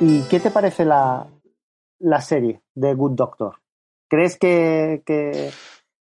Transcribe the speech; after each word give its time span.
¿Y 0.00 0.22
qué 0.22 0.38
te 0.38 0.52
parece 0.52 0.84
la, 0.84 1.26
la 1.98 2.20
serie 2.20 2.60
de 2.74 2.94
Good 2.94 3.12
Doctor? 3.12 3.56
¿Crees 4.08 4.38
que, 4.38 5.02
que 5.04 5.50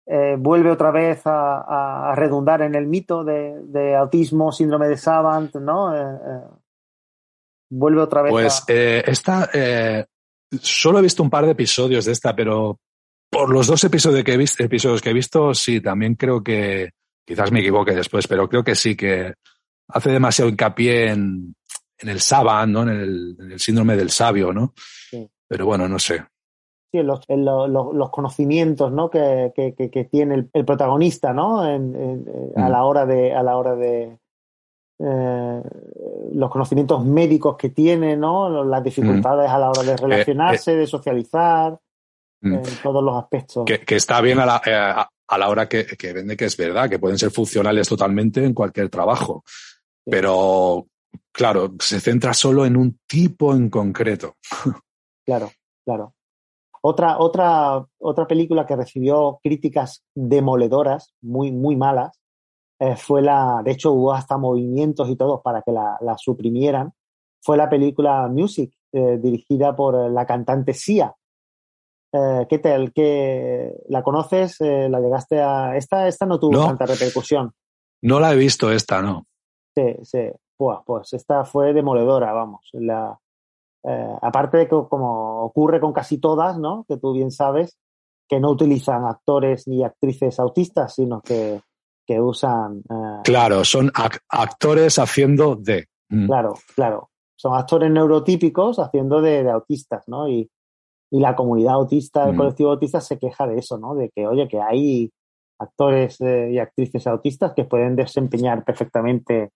eh, 0.07 0.37
vuelve 0.39 0.71
otra 0.71 0.91
vez 0.91 1.27
a, 1.27 2.11
a, 2.11 2.15
redundar 2.15 2.62
en 2.62 2.75
el 2.75 2.87
mito 2.87 3.23
de, 3.23 3.61
de, 3.65 3.95
autismo, 3.95 4.51
síndrome 4.51 4.89
de 4.89 4.97
Savant, 4.97 5.55
¿no? 5.57 5.95
Eh, 5.95 6.01
eh, 6.01 6.49
vuelve 7.71 8.01
otra 8.01 8.23
vez. 8.23 8.33
Pues 8.33 8.65
a... 8.67 8.73
esta, 8.73 9.51
solo 10.61 10.99
he 10.99 11.03
visto 11.03 11.23
un 11.23 11.31
par 11.31 11.45
de 11.45 11.53
episodios 11.53 12.06
de 12.06 12.12
esta, 12.12 12.34
pero 12.34 12.79
por 13.31 13.51
los 13.51 13.67
dos 13.67 13.84
episodios 13.84 14.25
que 14.25 14.33
he 14.33 14.39
visto, 14.39 14.65
episodios 14.65 15.03
que 15.03 15.11
he 15.11 15.15
visto, 15.15 15.53
sí, 15.53 15.83
también 15.83 16.15
creo 16.15 16.43
que, 16.43 16.91
quizás 17.27 17.53
me 17.53 17.61
equivoque 17.61 17.93
después, 17.93 18.27
pero 18.27 18.49
creo 18.49 18.65
que 18.65 18.75
sí 18.75 18.97
que 18.97 19.34
hace 19.89 20.11
demasiado 20.11 20.51
hincapié 20.51 21.11
en, 21.11 21.55
en 22.03 22.08
el 22.08 22.20
Saban, 22.20 22.72
¿no? 22.72 22.83
En 22.83 22.89
el, 22.89 23.36
en 23.39 23.53
el, 23.53 23.61
síndrome 23.61 23.97
del 23.97 24.11
sabio, 24.11 24.53
¿no? 24.53 24.75
Sí. 24.77 25.28
Pero 25.48 25.67
bueno, 25.67 25.89
no 25.89 25.98
sé. 25.98 26.25
Sí, 26.91 26.98
en 26.98 27.06
los, 27.06 27.20
lo, 27.28 27.92
los 27.92 28.11
conocimientos, 28.11 28.92
¿no? 28.92 29.09
Que, 29.09 29.53
que, 29.55 30.05
tiene 30.05 30.34
el, 30.34 30.50
el, 30.53 30.64
protagonista, 30.64 31.33
¿no? 31.33 31.67
En, 31.67 31.94
en, 31.94 32.53
a 32.56 32.69
la 32.69 32.84
hora 32.84 33.06
de, 33.06 33.34
a 33.34 33.42
la 33.42 33.56
hora 33.56 33.75
de 33.75 34.19
eh, 34.98 35.62
los 36.34 36.50
conocimientos 36.50 37.05
médicos 37.05 37.56
que 37.56 37.70
tiene, 37.70 38.16
¿no? 38.16 38.64
Las 38.64 38.84
dificultades 38.84 39.50
mm. 39.50 39.55
a 39.55 39.59
la 39.59 39.70
hora 39.70 39.83
de 39.83 39.97
relacionarse, 39.97 40.72
eh, 40.72 40.75
eh, 40.75 40.78
de 40.78 40.87
socializar, 40.87 41.78
mm. 42.41 42.55
en 42.55 42.62
todos 42.83 43.03
los 43.03 43.16
aspectos. 43.16 43.64
Que, 43.64 43.81
que 43.81 43.97
está 43.97 44.20
bien 44.20 44.39
a 44.39 44.47
la, 44.47 44.62
a, 44.64 45.09
a 45.28 45.39
la 45.39 45.48
hora 45.48 45.69
que, 45.69 45.87
que 45.87 46.12
vende 46.12 46.37
que 46.37 46.44
es 46.44 46.56
verdad, 46.56 46.89
que 46.89 46.98
pueden 46.98 47.19
ser 47.19 47.31
funcionales 47.31 47.89
totalmente 47.89 48.44
en 48.44 48.55
cualquier 48.55 48.91
trabajo. 48.91 49.42
Sí. 49.47 50.11
Pero 50.11 50.87
claro, 51.33 51.75
se 51.79 52.01
centra 52.01 52.35
solo 52.35 52.65
en 52.67 52.77
un 52.77 52.99
tipo 53.07 53.55
en 53.55 53.71
concreto. 53.71 54.37
Claro, 55.25 55.50
claro. 55.84 56.15
Otra, 56.83 57.19
otra, 57.19 57.87
otra 57.99 58.27
película 58.27 58.67
que 58.67 58.75
recibió 58.75 59.39
críticas 59.43 60.03
demoledoras, 60.15 61.15
muy, 61.21 61.53
muy 61.53 61.77
malas, 61.77 62.21
eh, 62.81 62.97
fue 62.97 63.22
la, 63.22 63.62
de 63.65 63.71
hecho 63.71 63.93
hubo 63.93 64.12
hasta 64.12 64.37
movimientos 64.37 65.09
y 65.09 65.15
todo 65.15 65.41
para 65.41 65.62
que 65.62 65.71
la, 65.71 65.97
la 66.01 66.19
suprimieran, 66.19 66.93
fue 67.41 67.56
la 67.56 67.71
película 67.71 68.27
Music, 68.27 68.75
eh, 68.93 69.19
dirigida 69.22 69.77
por 69.77 70.11
la 70.11 70.27
cantante 70.27 70.75
Sia. 70.75 71.15
Eh, 72.12 72.47
¿Qué 72.49 72.59
tal? 72.59 72.93
¿Qué, 72.93 73.72
¿La 73.89 74.03
conoces? 74.03 74.61
¿La 74.61 75.01
llegaste 75.01 75.41
a...? 75.41 75.77
Esta, 75.77 76.09
esta 76.09 76.27
no 76.27 76.41
tuvo 76.41 76.53
no, 76.53 76.67
tanta 76.67 76.87
repercusión. 76.87 77.53
No 78.03 78.19
la 78.19 78.33
he 78.33 78.37
visto 78.37 78.72
esta, 78.72 79.01
no. 79.01 79.27
Sí, 79.77 79.97
sí. 80.03 80.31
Pues, 80.62 80.78
pues 80.87 81.12
esta 81.15 81.45
fue 81.45 81.73
demoledora, 81.73 82.33
vamos. 82.33 82.69
La, 82.75 83.19
eh, 83.83 84.17
aparte 84.23 84.59
de 84.59 84.69
que, 84.69 84.77
como 84.89 85.43
ocurre 85.43 85.81
con 85.81 85.93
casi 85.93 86.19
todas, 86.19 86.56
¿no? 86.56 86.84
Que 86.87 86.99
tú 86.99 87.12
bien 87.12 87.33
sabes, 87.33 87.77
que 88.28 88.39
no 88.39 88.50
utilizan 88.50 89.05
actores 89.05 89.67
ni 89.67 89.83
actrices 89.83 90.39
autistas, 90.39 90.95
sino 90.95 91.21
que, 91.21 91.61
que 92.06 92.21
usan. 92.21 92.78
Eh... 92.89 93.22
Claro, 93.25 93.65
son 93.65 93.91
ac 93.93 94.19
actores 94.28 95.01
haciendo 95.01 95.56
de. 95.56 95.89
Mm. 96.11 96.27
Claro, 96.27 96.55
claro. 96.77 97.11
Son 97.34 97.56
actores 97.56 97.91
neurotípicos 97.91 98.78
haciendo 98.78 99.21
de, 99.21 99.43
de 99.43 99.51
autistas, 99.51 100.05
¿no? 100.06 100.28
Y, 100.28 100.49
y, 101.11 101.19
la 101.19 101.34
comunidad 101.34 101.75
autista, 101.75 102.25
el 102.25 102.34
mm. 102.34 102.37
colectivo 102.37 102.71
autista 102.71 103.01
se 103.01 103.19
queja 103.19 103.49
de 103.49 103.59
eso, 103.59 103.78
¿no? 103.78 103.97
De 103.97 104.11
que, 104.15 104.28
oye, 104.28 104.47
que 104.47 104.61
hay 104.61 105.11
actores 105.59 106.21
eh, 106.21 106.51
y 106.53 106.59
actrices 106.61 107.09
autistas 107.09 107.53
que 107.53 107.65
pueden 107.65 107.97
desempeñar 107.97 108.65
perfectamente 108.65 109.51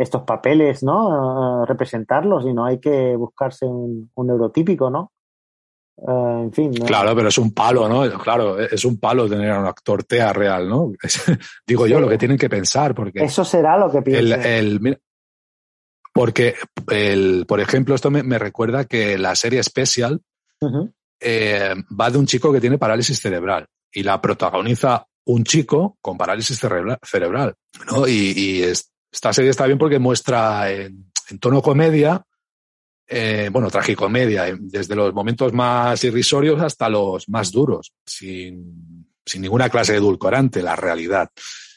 estos 0.00 0.22
papeles, 0.22 0.82
¿no? 0.82 1.60
Uh, 1.60 1.66
representarlos 1.66 2.46
y 2.46 2.54
no 2.54 2.64
hay 2.64 2.78
que 2.80 3.14
buscarse 3.16 3.66
un, 3.66 4.10
un 4.14 4.26
neurotípico, 4.26 4.88
¿no? 4.88 5.12
Uh, 5.96 6.44
en 6.44 6.52
fin. 6.52 6.72
¿no? 6.72 6.86
Claro, 6.86 7.14
pero 7.14 7.28
es 7.28 7.36
un 7.36 7.52
palo, 7.52 7.86
¿no? 7.86 8.10
Claro, 8.18 8.58
es 8.58 8.82
un 8.86 8.98
palo 8.98 9.28
tener 9.28 9.50
a 9.50 9.60
un 9.60 9.66
actor 9.66 10.04
TEA 10.04 10.32
real, 10.32 10.66
¿no? 10.68 10.92
digo 11.66 11.84
sí. 11.84 11.90
yo, 11.90 12.00
lo 12.00 12.08
que 12.08 12.16
tienen 12.16 12.38
que 12.38 12.48
pensar, 12.48 12.94
porque. 12.94 13.22
Eso 13.22 13.44
será 13.44 13.76
lo 13.76 13.90
que 13.90 14.00
piensan. 14.00 14.40
El, 14.40 14.80
el, 14.86 15.00
porque, 16.14 16.54
el, 16.88 17.44
por 17.46 17.60
ejemplo, 17.60 17.94
esto 17.94 18.10
me, 18.10 18.22
me, 18.22 18.38
recuerda 18.38 18.86
que 18.86 19.18
la 19.18 19.36
serie 19.36 19.62
Special 19.62 20.20
uh 20.62 20.66
-huh. 20.66 20.92
eh, 21.20 21.74
va 22.00 22.10
de 22.10 22.18
un 22.18 22.26
chico 22.26 22.50
que 22.50 22.60
tiene 22.60 22.78
parálisis 22.78 23.20
cerebral 23.20 23.66
y 23.92 24.02
la 24.02 24.18
protagoniza 24.18 25.06
un 25.26 25.44
chico 25.44 25.98
con 26.00 26.16
parálisis 26.16 26.58
cerebral, 26.58 27.54
¿no? 27.92 28.08
Y, 28.08 28.32
y 28.34 28.62
es, 28.62 28.90
esta 29.12 29.32
serie 29.32 29.50
está 29.50 29.66
bien 29.66 29.78
porque 29.78 29.98
muestra 29.98 30.70
en, 30.70 31.10
en 31.30 31.38
tono 31.38 31.62
comedia, 31.62 32.24
eh, 33.06 33.48
bueno, 33.52 33.70
tragicomedia, 33.70 34.56
desde 34.58 34.94
los 34.94 35.12
momentos 35.12 35.52
más 35.52 36.02
irrisorios 36.04 36.60
hasta 36.62 36.88
los 36.88 37.28
más 37.28 37.50
duros, 37.50 37.92
sin, 38.06 39.08
sin 39.26 39.42
ninguna 39.42 39.68
clase 39.68 39.92
de 39.92 39.98
edulcorante, 39.98 40.62
la 40.62 40.76
realidad. 40.76 41.30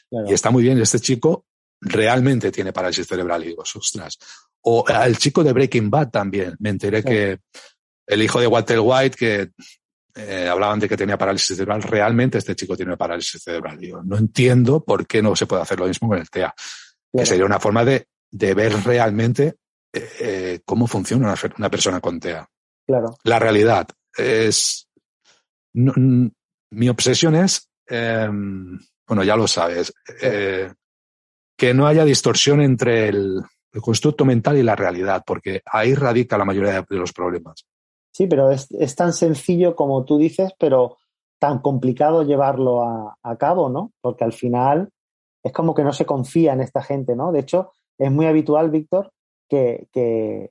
Claro. 0.08 0.26
Y 0.30 0.32
está 0.32 0.50
muy 0.50 0.62
bien, 0.62 0.80
este 0.80 1.00
chico 1.00 1.46
realmente 1.80 2.52
tiene 2.52 2.72
parálisis 2.72 3.06
cerebral 3.06 3.42
y 3.42 3.48
digo, 3.48 3.62
ostras. 3.62 4.18
O 4.62 4.84
el 4.88 5.18
chico 5.18 5.42
de 5.42 5.52
Breaking 5.52 5.90
Bad 5.90 6.10
también, 6.10 6.54
me 6.60 6.70
enteré 6.70 7.02
que 7.02 7.40
el 8.06 8.22
hijo 8.22 8.40
de 8.40 8.46
Walter 8.46 8.78
White, 8.80 9.16
que 9.16 9.50
eh, 10.14 10.48
hablaban 10.48 10.78
de 10.78 10.88
que 10.88 10.96
tenía 10.96 11.18
parálisis 11.18 11.56
cerebral, 11.56 11.82
realmente 11.82 12.38
este 12.38 12.54
chico 12.54 12.76
tiene 12.76 12.96
parálisis 12.96 13.42
cerebral. 13.42 13.76
Digo, 13.78 14.02
no 14.04 14.16
entiendo 14.16 14.84
por 14.84 15.06
qué 15.06 15.20
no 15.20 15.34
se 15.34 15.46
puede 15.46 15.62
hacer 15.62 15.80
lo 15.80 15.86
mismo 15.86 16.08
con 16.08 16.18
el 16.18 16.30
TEA. 16.30 16.54
Claro. 17.14 17.22
Que 17.22 17.26
sería 17.26 17.46
una 17.46 17.60
forma 17.60 17.84
de, 17.84 18.08
de 18.28 18.54
ver 18.54 18.72
realmente 18.84 19.54
eh, 19.92 20.58
cómo 20.64 20.88
funciona 20.88 21.28
una, 21.28 21.36
una, 21.56 21.70
persona 21.70 22.00
con 22.00 22.18
TEA. 22.18 22.44
Claro. 22.84 23.14
La 23.22 23.38
realidad 23.38 23.86
es. 24.16 24.88
No, 25.74 25.92
mi 26.72 26.88
obsesión 26.88 27.36
es. 27.36 27.70
Eh, 27.88 28.28
bueno, 29.06 29.22
ya 29.22 29.36
lo 29.36 29.46
sabes. 29.46 29.94
Eh, 30.20 30.72
que 31.56 31.72
no 31.72 31.86
haya 31.86 32.04
distorsión 32.04 32.60
entre 32.60 33.10
el, 33.10 33.40
el, 33.72 33.80
constructo 33.80 34.24
mental 34.24 34.58
y 34.58 34.64
la 34.64 34.74
realidad, 34.74 35.22
porque 35.24 35.62
ahí 35.66 35.94
radica 35.94 36.36
la 36.36 36.44
mayoría 36.44 36.72
de, 36.72 36.84
de 36.90 36.96
los 36.96 37.12
problemas. 37.12 37.64
Sí, 38.12 38.26
pero 38.26 38.50
es, 38.50 38.66
es, 38.72 38.96
tan 38.96 39.12
sencillo 39.12 39.76
como 39.76 40.04
tú 40.04 40.18
dices, 40.18 40.52
pero 40.58 40.96
tan 41.38 41.60
complicado 41.60 42.24
llevarlo 42.24 42.82
a, 42.82 43.16
a 43.22 43.36
cabo, 43.36 43.68
¿no? 43.68 43.92
Porque 44.00 44.24
al 44.24 44.32
final 44.32 44.90
es 45.44 45.52
como 45.52 45.74
que 45.74 45.84
no 45.84 45.92
se 45.92 46.06
confía 46.06 46.54
en 46.54 46.62
esta 46.62 46.82
gente, 46.82 47.14
¿no? 47.14 47.30
De 47.30 47.40
hecho, 47.40 47.72
es 47.98 48.10
muy 48.10 48.26
habitual, 48.26 48.70
Víctor, 48.70 49.12
que, 49.48 49.88
que, 49.92 50.48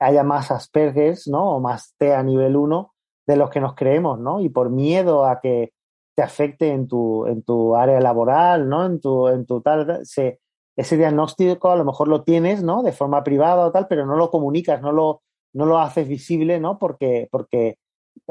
haya 0.00 0.22
más 0.22 0.50
Aspergers, 0.50 1.28
¿no? 1.28 1.56
O 1.56 1.60
más 1.60 1.94
T 1.98 2.14
a 2.14 2.22
nivel 2.22 2.56
1 2.56 2.94
de 3.26 3.36
los 3.36 3.50
que 3.50 3.60
nos 3.60 3.74
creemos, 3.74 4.18
¿no? 4.18 4.40
Y 4.40 4.48
por 4.48 4.70
miedo 4.70 5.26
a 5.26 5.40
que 5.40 5.72
te 6.16 6.22
afecte 6.22 6.72
en 6.72 6.88
tu, 6.88 7.26
en 7.26 7.42
tu 7.42 7.76
área 7.76 8.00
laboral, 8.00 8.68
¿no? 8.68 8.86
En 8.86 9.00
tu, 9.00 9.28
en 9.28 9.44
tu 9.44 9.60
tal, 9.60 10.00
se, 10.04 10.40
ese 10.76 10.96
diagnóstico 10.96 11.70
a 11.70 11.76
lo 11.76 11.84
mejor 11.84 12.08
lo 12.08 12.22
tienes, 12.22 12.62
¿no? 12.62 12.82
De 12.82 12.92
forma 12.92 13.22
privada 13.24 13.66
o 13.66 13.72
tal, 13.72 13.86
pero 13.88 14.06
no 14.06 14.16
lo 14.16 14.30
comunicas, 14.30 14.80
no 14.80 14.92
lo, 14.92 15.22
no 15.52 15.66
lo 15.66 15.78
haces 15.78 16.08
visible, 16.08 16.60
¿no? 16.60 16.78
Porque, 16.78 17.28
porque 17.30 17.76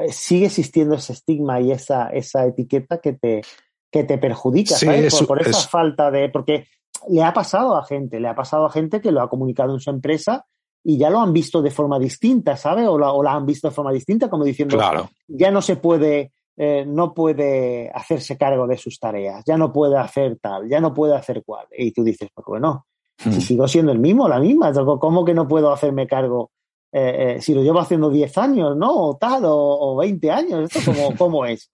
sigue 0.08 0.46
existiendo 0.46 0.94
ese 0.94 1.12
estigma 1.12 1.60
y 1.60 1.70
esa, 1.70 2.08
esa 2.08 2.46
etiqueta 2.46 2.98
que 2.98 3.12
te, 3.12 3.42
que 3.90 4.04
te 4.04 4.18
perjudica, 4.18 4.76
¿sabes? 4.76 5.22
por, 5.22 5.40
esa 5.40 5.68
falta 5.68 6.10
de. 6.10 6.28
Porque 6.28 6.66
le 7.08 7.22
ha 7.22 7.32
pasado 7.32 7.76
a 7.76 7.84
gente, 7.84 8.20
le 8.20 8.28
ha 8.28 8.34
pasado 8.34 8.66
a 8.66 8.70
gente 8.70 9.00
que 9.00 9.12
lo 9.12 9.22
ha 9.22 9.28
comunicado 9.28 9.72
en 9.72 9.80
su 9.80 9.90
empresa 9.90 10.46
y 10.84 10.98
ya 10.98 11.10
lo 11.10 11.20
han 11.20 11.32
visto 11.32 11.62
de 11.62 11.70
forma 11.70 11.98
distinta, 11.98 12.56
¿sabes? 12.56 12.86
O 12.86 12.98
la, 12.98 13.12
o 13.12 13.22
la 13.22 13.32
han 13.32 13.46
visto 13.46 13.68
de 13.68 13.74
forma 13.74 13.92
distinta, 13.92 14.28
como 14.28 14.44
diciendo, 14.44 14.76
claro. 14.76 15.10
ya 15.26 15.50
no 15.50 15.60
se 15.60 15.76
puede, 15.76 16.32
eh, 16.56 16.84
no 16.86 17.14
puede 17.14 17.90
hacerse 17.94 18.36
cargo 18.36 18.66
de 18.66 18.76
sus 18.76 18.98
tareas, 18.98 19.44
ya 19.46 19.56
no 19.56 19.72
puede 19.72 19.96
hacer 19.96 20.38
tal, 20.40 20.68
ya 20.68 20.80
no 20.80 20.94
puede 20.94 21.16
hacer 21.16 21.42
cual. 21.44 21.66
Y 21.76 21.92
tú 21.92 22.04
dices, 22.04 22.28
pues 22.34 22.44
bueno, 22.46 22.86
si 23.18 23.28
hmm. 23.28 23.40
sigo 23.40 23.68
siendo 23.68 23.92
el 23.92 23.98
mismo, 23.98 24.28
la 24.28 24.38
misma, 24.38 24.72
¿cómo 24.72 25.24
que 25.24 25.34
no 25.34 25.48
puedo 25.48 25.72
hacerme 25.72 26.06
cargo? 26.06 26.50
Eh, 26.90 27.36
eh, 27.36 27.42
si 27.42 27.52
lo 27.52 27.62
llevo 27.62 27.80
haciendo 27.80 28.10
10 28.10 28.38
años, 28.38 28.76
¿no? 28.76 29.10
O 29.10 29.16
tal, 29.18 29.42
o, 29.44 29.96
20 29.96 30.30
años, 30.30 30.70
¿esto 30.70 30.90
cómo, 30.90 31.14
cómo 31.18 31.46
es? 31.46 31.70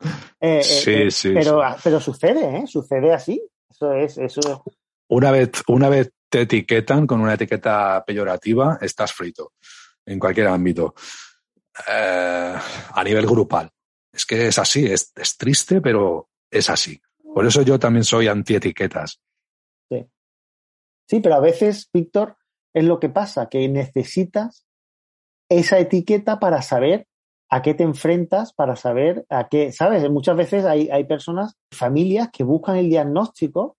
sí, 0.63 1.11
sí, 1.11 1.31
pero, 1.33 1.63
pero 1.83 2.01
sucede, 2.01 2.59
¿eh? 2.59 2.67
Sucede 2.67 3.13
así. 3.13 3.41
Eso 3.71 3.93
es, 3.93 4.19
eso 4.19 4.65
Una 5.09 5.31
vez, 5.31 5.51
una 5.69 5.89
vez 5.89 6.13
te 6.29 6.43
etiquetan 6.43 7.07
con 7.07 7.21
una 7.21 7.35
etiqueta 7.35 8.03
peyorativa, 8.05 8.79
estás 8.81 9.13
frito 9.13 9.53
en 10.05 10.19
cualquier 10.19 10.49
ámbito. 10.49 10.95
a 11.87 13.05
nivel 13.05 13.27
grupal. 13.27 13.71
Es 14.13 14.27
que 14.27 14.47
es 14.47 14.59
así, 14.59 14.87
es, 14.87 15.13
es, 15.17 15.37
triste, 15.37 15.81
pero 15.81 16.29
es 16.51 16.71
así. 16.71 17.01
Por 17.35 17.47
eso 17.47 17.63
yo 17.63 17.79
también 17.79 18.05
soy 18.05 18.29
anti-etiquetas. 18.29 19.21
Sí. 19.91 20.07
sí, 21.09 21.21
pero 21.21 21.35
a 21.35 21.41
veces, 21.41 21.89
Víctor, 21.93 22.37
es 22.73 22.85
lo 22.85 23.01
que 23.01 23.09
pasa, 23.09 23.49
que 23.49 23.69
necesitas 23.69 24.64
esa 25.49 25.79
etiqueta 25.79 26.39
para 26.39 26.63
saber 26.63 27.07
a 27.51 27.63
qué 27.63 27.75
te 27.75 27.85
enfrentas, 27.85 28.53
para 28.53 28.77
saber 28.77 29.27
a 29.29 29.49
qué, 29.49 29.73
¿sabes? 29.73 30.09
Muchas 30.11 30.37
veces 30.37 30.65
hay, 30.65 30.89
hay 30.91 31.05
personas, 31.05 31.57
familias 31.71 32.31
que 32.33 32.45
buscan 32.45 32.77
el 32.77 32.89
diagnóstico 32.89 33.77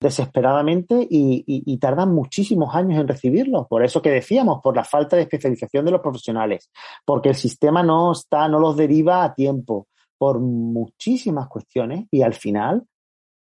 desesperadamente 0.00 1.06
y, 1.10 1.76
tardan 1.78 2.14
muchísimos 2.14 2.74
años 2.74 3.00
en 3.00 3.08
recibirlo. 3.08 3.66
Por 3.68 3.84
eso 3.84 4.00
que 4.00 4.10
decíamos, 4.10 4.60
por 4.62 4.74
la 4.74 4.84
falta 4.84 5.16
de 5.16 5.22
especialización 5.22 5.84
de 5.84 5.90
los 5.90 6.00
profesionales, 6.00 6.70
porque 7.04 7.30
el 7.30 7.34
sistema 7.34 7.82
no 7.82 8.12
está, 8.12 8.48
no 8.48 8.58
los 8.58 8.76
deriva 8.76 9.22
a 9.22 9.34
tiempo, 9.34 9.88
por 10.18 10.40
muchísimas 10.40 11.48
cuestiones 11.48 12.06
y 12.10 12.22
al 12.22 12.34
final 12.34 12.84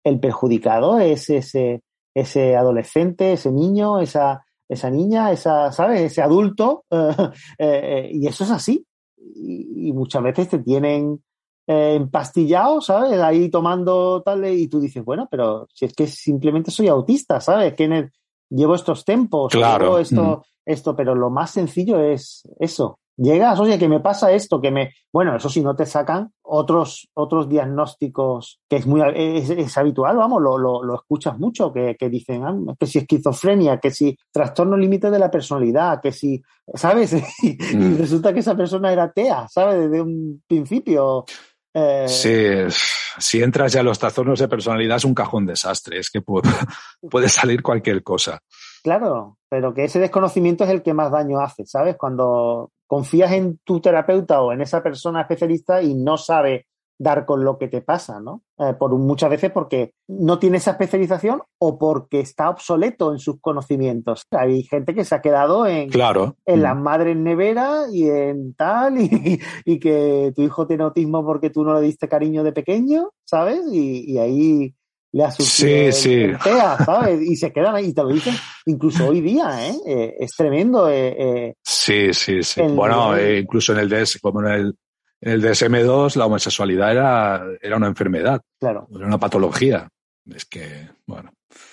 el 0.03 0.19
perjudicado 0.19 0.99
es 0.99 1.29
ese, 1.29 1.81
ese 2.15 2.55
adolescente, 2.55 3.33
ese 3.33 3.51
niño, 3.51 3.99
esa, 3.99 4.45
esa 4.69 4.89
niña, 4.89 5.31
esa, 5.31 5.71
¿sabes? 5.71 6.01
Ese 6.01 6.21
adulto, 6.21 6.85
eh, 6.91 7.31
eh, 7.59 8.09
y 8.13 8.27
eso 8.27 8.43
es 8.43 8.51
así. 8.51 8.85
y, 9.17 9.91
muchas 9.93 10.21
veces 10.23 10.49
te 10.49 10.59
tienen 10.59 11.21
eh, 11.69 11.95
empastillado, 11.95 12.79
¿sabes? 12.79 13.19
Ahí 13.19 13.49
tomando 13.49 14.21
tal, 14.21 14.45
y 14.45 14.69
tú 14.69 14.79
dices, 14.79 15.03
bueno, 15.03 15.27
pero 15.29 15.67
si 15.73 15.83
es 15.83 15.93
que 15.93 16.07
simplemente 16.07 16.71
soy 16.71 16.87
autista, 16.87 17.41
¿sabes? 17.41 17.73
Que 17.73 18.09
llevo 18.49 18.75
estos 18.75 19.03
tempos, 19.03 19.51
claro. 19.51 19.99
esto, 19.99 20.37
mm. 20.37 20.41
esto, 20.65 20.95
pero 20.95 21.13
lo 21.13 21.29
más 21.29 21.51
sencillo 21.51 21.99
es 21.99 22.47
eso. 22.59 22.99
Llegas, 23.19 23.59
oye, 23.59 23.79
que 23.79 23.89
me 23.89 23.99
pasa 23.99 24.31
esto, 24.31 24.61
que 24.61 24.69
me. 24.69 24.93
Bueno, 25.11 25.35
eso 25.35 25.49
si 25.49 25.61
no 25.61 25.75
te 25.75 25.87
sacan 25.87 26.31
otros, 26.43 27.09
otros 27.15 27.49
diagnósticos, 27.49 28.59
que 28.69 28.75
es 28.75 28.85
muy 28.85 29.01
es, 29.15 29.75
habitual, 29.75 30.17
vamos, 30.17 30.39
lo, 30.39 30.59
lo, 30.59 30.83
lo, 30.83 30.95
escuchas 30.95 31.39
mucho, 31.39 31.73
que, 31.73 31.95
que 31.97 32.09
dicen 32.09 32.43
ah, 32.43 32.55
que 32.79 32.85
si 32.85 32.99
esquizofrenia, 32.99 33.79
que 33.79 33.89
si 33.89 34.15
trastorno 34.31 34.77
límite 34.77 35.09
de 35.09 35.17
la 35.17 35.31
personalidad, 35.31 35.99
que 35.99 36.11
si, 36.11 36.39
¿sabes? 36.75 37.13
y 37.41 37.57
mm. 37.75 37.97
resulta 37.97 38.31
que 38.31 38.41
esa 38.41 38.55
persona 38.55 38.93
era 38.93 39.11
TEA, 39.11 39.47
¿sabes? 39.49 39.89
Desde 39.89 39.99
un 39.99 40.43
principio. 40.47 41.25
Eh, 41.73 42.05
sí, 42.07 42.77
si 43.17 43.41
entras 43.41 43.73
ya 43.73 43.79
a 43.79 43.83
los 43.83 43.97
trastornos 43.97 44.37
de 44.37 44.47
personalidad 44.47 44.97
es 44.97 45.05
un 45.05 45.15
cajón 45.15 45.47
desastre, 45.47 45.97
es 45.97 46.11
que 46.11 46.21
puede, 46.21 46.49
puede, 47.09 47.29
salir 47.29 47.63
cualquier 47.63 48.03
cosa. 48.03 48.39
Claro, 48.83 49.37
pero 49.49 49.73
que 49.73 49.85
ese 49.85 49.99
desconocimiento 49.99 50.63
es 50.63 50.69
el 50.69 50.83
que 50.83 50.93
más 50.93 51.11
daño 51.11 51.39
hace, 51.39 51.65
¿sabes? 51.65 51.95
Cuando 51.97 52.71
confías 52.87 53.31
en 53.33 53.59
tu 53.63 53.79
terapeuta 53.79 54.41
o 54.41 54.51
en 54.51 54.61
esa 54.61 54.81
persona 54.81 55.21
especialista 55.21 55.81
y 55.81 55.93
no 55.93 56.17
sabe 56.17 56.65
dar 56.99 57.25
con 57.25 57.43
lo 57.43 57.57
que 57.57 57.67
te 57.67 57.81
pasa, 57.81 58.19
¿no? 58.19 58.41
Eh, 58.57 58.73
por 58.73 58.91
muchas 58.97 59.29
veces 59.29 59.51
porque 59.51 59.91
no 60.07 60.39
tiene 60.39 60.57
esa 60.57 60.71
especialización 60.71 61.43
o 61.59 61.77
porque 61.77 62.19
está 62.19 62.49
obsoleto 62.49 63.11
en 63.11 63.19
sus 63.19 63.39
conocimientos. 63.39 64.23
Hay 64.31 64.63
gente 64.63 64.95
que 64.95 65.05
se 65.05 65.13
ha 65.13 65.21
quedado 65.21 65.67
en, 65.67 65.89
claro. 65.89 66.35
en 66.45 66.63
las 66.63 66.75
mm. 66.75 66.81
madres 66.81 67.17
nevera 67.17 67.83
y 67.91 68.09
en 68.09 68.55
tal, 68.55 68.99
y, 68.99 69.39
y, 69.65 69.79
que 69.79 70.33
tu 70.35 70.41
hijo 70.41 70.65
tiene 70.65 70.83
autismo 70.83 71.23
porque 71.23 71.51
tú 71.51 71.63
no 71.63 71.75
le 71.75 71.81
diste 71.81 72.09
cariño 72.09 72.43
de 72.43 72.51
pequeño, 72.51 73.11
¿sabes? 73.25 73.61
Y, 73.71 74.11
y 74.11 74.17
ahí 74.17 74.73
le 75.11 75.23
ha 75.23 75.31
sí, 75.31 75.91
sí. 75.91 76.31
¿sabes? 76.85 77.21
Y 77.21 77.35
se 77.35 77.51
quedan 77.51 77.75
ahí, 77.75 77.87
y 77.87 77.93
te 77.93 78.03
lo 78.03 78.09
dicen 78.09 78.35
incluso 78.65 79.07
hoy 79.07 79.21
día, 79.21 79.67
¿eh? 79.67 79.75
eh 79.85 80.15
es 80.19 80.31
tremendo. 80.35 80.89
Eh, 80.89 81.15
eh 81.17 81.53
sí, 81.63 82.13
sí, 82.13 82.43
sí. 82.43 82.61
Bueno, 82.61 83.19
incluso 83.19 83.73
en 83.73 83.79
el 83.79 83.89
DS, 83.89 84.19
como 84.21 84.41
en 84.41 84.47
el 84.47 84.75
en 85.21 85.31
el 85.31 85.43
DSM-2 85.43 86.15
la 86.15 86.27
homosexualidad 86.27 86.91
era, 86.91 87.43
era 87.61 87.77
una 87.77 87.87
enfermedad. 87.87 88.41
Claro. 88.59 88.87
Era 88.93 89.07
una 89.07 89.17
patología. 89.17 89.89
Es 90.25 90.45
que, 90.45 90.89
bueno. 91.05 91.31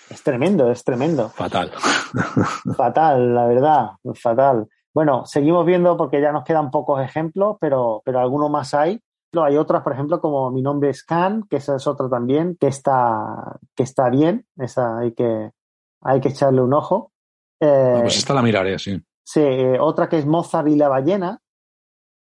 Es 0.08 0.22
tremendo, 0.22 0.70
es 0.70 0.82
tremendo. 0.84 1.28
Fatal. 1.30 1.72
fatal, 2.76 3.34
la 3.34 3.46
verdad, 3.46 3.86
fatal. 4.14 4.66
Bueno, 4.94 5.26
seguimos 5.26 5.66
viendo 5.66 5.96
porque 5.96 6.20
ya 6.20 6.32
nos 6.32 6.44
quedan 6.44 6.70
pocos 6.70 7.02
ejemplos, 7.02 7.56
pero, 7.60 8.00
pero 8.04 8.20
algunos 8.20 8.50
más 8.50 8.72
hay. 8.74 9.00
Hay 9.42 9.56
otras, 9.56 9.82
por 9.82 9.92
ejemplo, 9.92 10.20
como 10.20 10.50
Mi 10.50 10.62
nombre 10.62 10.90
es 10.90 11.02
Khan, 11.02 11.46
que 11.48 11.56
esa 11.56 11.76
es 11.76 11.86
otra 11.86 12.08
también, 12.08 12.56
que 12.60 12.68
está, 12.68 13.58
que 13.74 13.82
está 13.82 14.10
bien. 14.10 14.46
Esa 14.56 14.98
hay 14.98 15.14
que, 15.14 15.50
hay 16.02 16.20
que 16.20 16.28
echarle 16.28 16.60
un 16.60 16.74
ojo. 16.74 17.10
Eh, 17.58 17.98
pues 18.02 18.18
esta 18.18 18.34
la 18.34 18.42
miraré, 18.42 18.78
sí. 18.78 19.02
Sí, 19.24 19.40
eh, 19.40 19.78
otra 19.80 20.08
que 20.08 20.18
es 20.18 20.26
Mozart 20.26 20.68
y 20.68 20.76
la 20.76 20.88
ballena, 20.88 21.40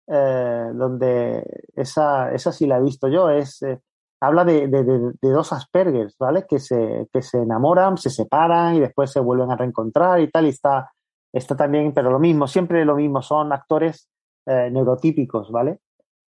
eh, 0.09 0.71
donde 0.75 1.45
esa, 1.77 2.33
esa 2.33 2.51
sí 2.51 2.67
la 2.67 2.79
he 2.79 2.83
visto 2.83 3.07
yo, 3.07 3.31
es, 3.31 3.63
eh, 3.63 3.81
habla 4.21 4.45
de, 4.45 4.67
de, 4.67 5.15
dos 5.23 5.53
Aspergers, 5.53 6.17
¿vale? 6.19 6.47
Que 6.49 6.59
se, 6.59 7.09
que 7.13 7.23
se 7.23 7.39
enamoran, 7.39 7.97
se 7.97 8.11
separan 8.11 8.75
y 8.75 8.81
después 8.81 9.13
se 9.13 9.21
vuelven 9.21 9.53
a 9.53 9.57
reencontrar 9.57 10.21
y 10.21 10.29
tal, 10.29 10.47
y 10.47 10.49
está, 10.49 10.91
está 11.33 11.57
también, 11.57 11.95
pero 11.95 12.11
lo 12.11 12.19
mismo, 12.19 12.49
siempre 12.49 12.85
lo 12.85 12.97
mismo, 12.97 13.23
son 13.23 13.53
actores 13.53 14.09
neurotípicos, 14.47 15.53
¿vale? 15.53 15.79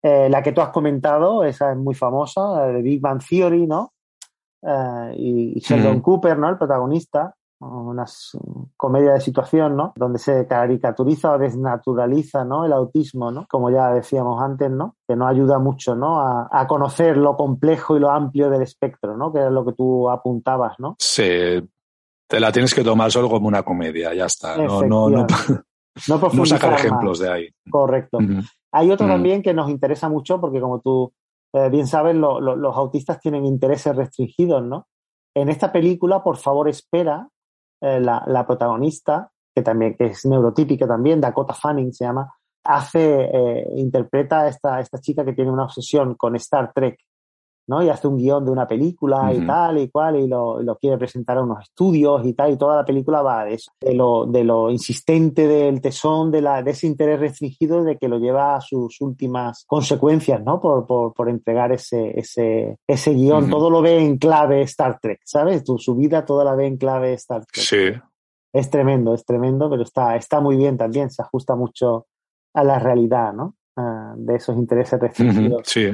La 0.03 0.43
que 0.43 0.53
tú 0.53 0.61
has 0.61 0.71
comentado, 0.71 1.45
esa 1.45 1.73
es 1.73 1.79
muy 1.79 1.95
famosa, 1.95 2.67
de 2.67 2.83
Big 2.83 3.01
Bang 3.01 3.23
Theory, 3.23 3.67
¿no? 3.67 3.93
y 5.17 5.59
Sheldon 5.61 6.01
Cooper, 6.01 6.39
¿no? 6.39 6.49
El 6.49 6.59
protagonista, 6.59 7.35
una 7.61 8.05
comedia 8.77 9.13
de 9.13 9.21
situación, 9.21 9.77
¿no? 9.77 9.93
Donde 9.97 10.19
se 10.19 10.47
caricaturiza 10.47 11.33
o 11.33 11.39
desnaturaliza, 11.39 12.45
¿no? 12.45 12.65
El 12.65 12.73
autismo, 12.73 13.31
¿no? 13.31 13.47
Como 13.49 13.71
ya 13.71 13.93
decíamos 13.93 14.43
antes, 14.43 14.71
¿no? 14.71 14.97
Que 15.07 15.17
no 15.17 15.27
ayuda 15.27 15.59
mucho, 15.59 15.95
¿no? 15.95 16.21
A, 16.21 16.67
conocer 16.67 17.17
lo 17.17 17.37
complejo 17.37 17.97
y 17.97 18.01
lo 18.01 18.11
amplio 18.11 18.51
del 18.51 18.63
espectro, 18.63 19.17
¿no? 19.17 19.33
Que 19.33 19.45
es 19.45 19.51
lo 19.51 19.65
que 19.65 19.73
tú 19.73 20.11
apuntabas, 20.11 20.79
¿no? 20.79 20.97
Sí, 20.99 21.69
te 22.27 22.41
la 22.41 22.51
tienes 22.51 22.75
que 22.75 22.83
tomar 22.83 23.11
solo 23.11 23.29
como 23.29 23.49
una 23.49 23.63
comedia, 23.63 24.15
ya 24.15 24.27
está. 24.27 24.57
No, 24.57 24.83
no, 24.83 25.09
no, 25.09 25.27
no, 26.09 26.47
sacar 26.47 26.75
ejemplos 26.75 27.21
de 27.21 27.31
ahí. 27.31 27.49
Correcto. 27.71 28.19
Hay 28.73 28.91
otro 28.91 29.07
también 29.07 29.43
que 29.43 29.53
nos 29.53 29.71
interesa 29.71 30.09
mucho 30.09 30.41
porque 30.41 30.61
como 30.61 30.81
tú 30.81 31.13
eh, 31.53 31.69
bien 31.69 31.87
sabes, 31.87 32.17
los 32.17 32.77
autistas 32.77 33.21
tienen 33.21 33.45
intereses 33.45 33.95
restringidos, 33.95 34.63
¿no? 34.65 34.89
En 35.35 35.49
esta 35.49 35.71
película, 35.71 36.23
por 36.23 36.39
favor, 36.39 36.69
espera 36.69 37.29
eh, 37.81 38.01
la, 38.01 38.47
protagonista, 38.47 39.31
que 39.55 39.63
también 39.63 39.95
que 39.97 40.07
es 40.07 40.25
neurotípica 40.25 40.87
también, 40.87 41.21
Dakota 41.21 41.53
Fanning 41.53 41.93
se 41.93 42.05
llama, 42.05 42.33
hace, 42.65 43.25
eh, 43.25 43.67
interpreta 43.77 44.43
a 44.43 44.49
esta, 44.49 44.81
esta 44.81 44.99
chica 44.99 45.25
que 45.25 45.35
tiene 45.35 45.51
una 45.51 45.65
obsesión 45.65 46.15
con 46.15 46.37
Star 46.37 46.73
Trek 46.73 46.99
¿no? 47.73 47.83
Y 47.83 47.89
hace 47.89 48.07
un 48.07 48.19
guion 48.19 48.45
de 48.45 48.51
una 48.51 48.69
película 48.69 49.33
y 49.33 49.47
tal 49.47 49.79
y 49.79 49.89
cual 49.89 50.17
y 50.17 50.29
lo, 50.29 50.61
lo, 50.61 50.77
quiere 50.77 50.99
presentar 50.99 51.39
a 51.39 51.43
unos 51.43 51.63
estudios 51.63 52.23
y 52.27 52.35
tal 52.35 52.53
y 52.53 52.59
toda 52.59 52.77
la 52.77 52.85
película 52.85 53.23
va 53.23 53.47
de 53.47 53.55
eso, 53.55 53.73
de 53.81 53.95
lo, 53.95 54.27
de 54.27 54.45
lo 54.45 54.71
insistente 54.71 55.49
del 55.49 55.81
tesón, 55.81 56.31
de, 56.31 56.43
la, 56.43 56.63
de 56.63 56.73
ese 56.73 56.87
interés 56.87 57.19
restringido 57.19 57.83
de 57.83 57.97
que 57.97 58.09
lo 58.09 58.19
lleva 58.19 58.57
a 58.57 58.61
sus 58.61 59.01
últimas 59.01 59.65
consecuencias, 59.67 60.45
¿no? 60.45 60.61
Por, 60.61 60.87
por, 60.87 61.15
por 61.15 61.31
entregar 61.31 61.73
ese, 61.73 62.13
ese, 62.19 62.77
ese 62.87 63.15
guion. 63.15 63.49
Todo 63.49 63.71
lo 63.71 63.81
ve 63.81 64.05
en 64.05 64.19
clave 64.19 64.61
Star 64.63 64.99
Trek, 65.01 65.21
¿sabes? 65.25 65.65
Tu, 65.65 65.79
su 65.79 65.95
vida 65.95 66.27
toda 66.27 66.45
la 66.45 66.55
ve 66.55 66.67
en 66.67 66.77
clave 66.77 67.15
Star 67.15 67.47
Trek. 67.47 67.65
Sí. 67.65 68.01
Es 68.53 68.69
tremendo, 68.69 69.15
es 69.15 69.25
tremendo, 69.25 69.71
pero 69.71 69.83
está, 69.83 70.15
está 70.17 70.41
muy 70.41 70.57
bien 70.57 70.77
también, 70.77 71.11
se 71.11 71.23
ajusta 71.23 71.57
mucho 71.57 72.07
a 72.53 72.63
la 72.63 72.79
realidad, 72.79 73.33
¿no? 73.33 73.55
Ah, 73.77 74.13
de 74.15 74.35
esos 74.35 74.59
intereses 74.59 75.01
restringidos. 75.01 75.63
Sí. 75.65 75.91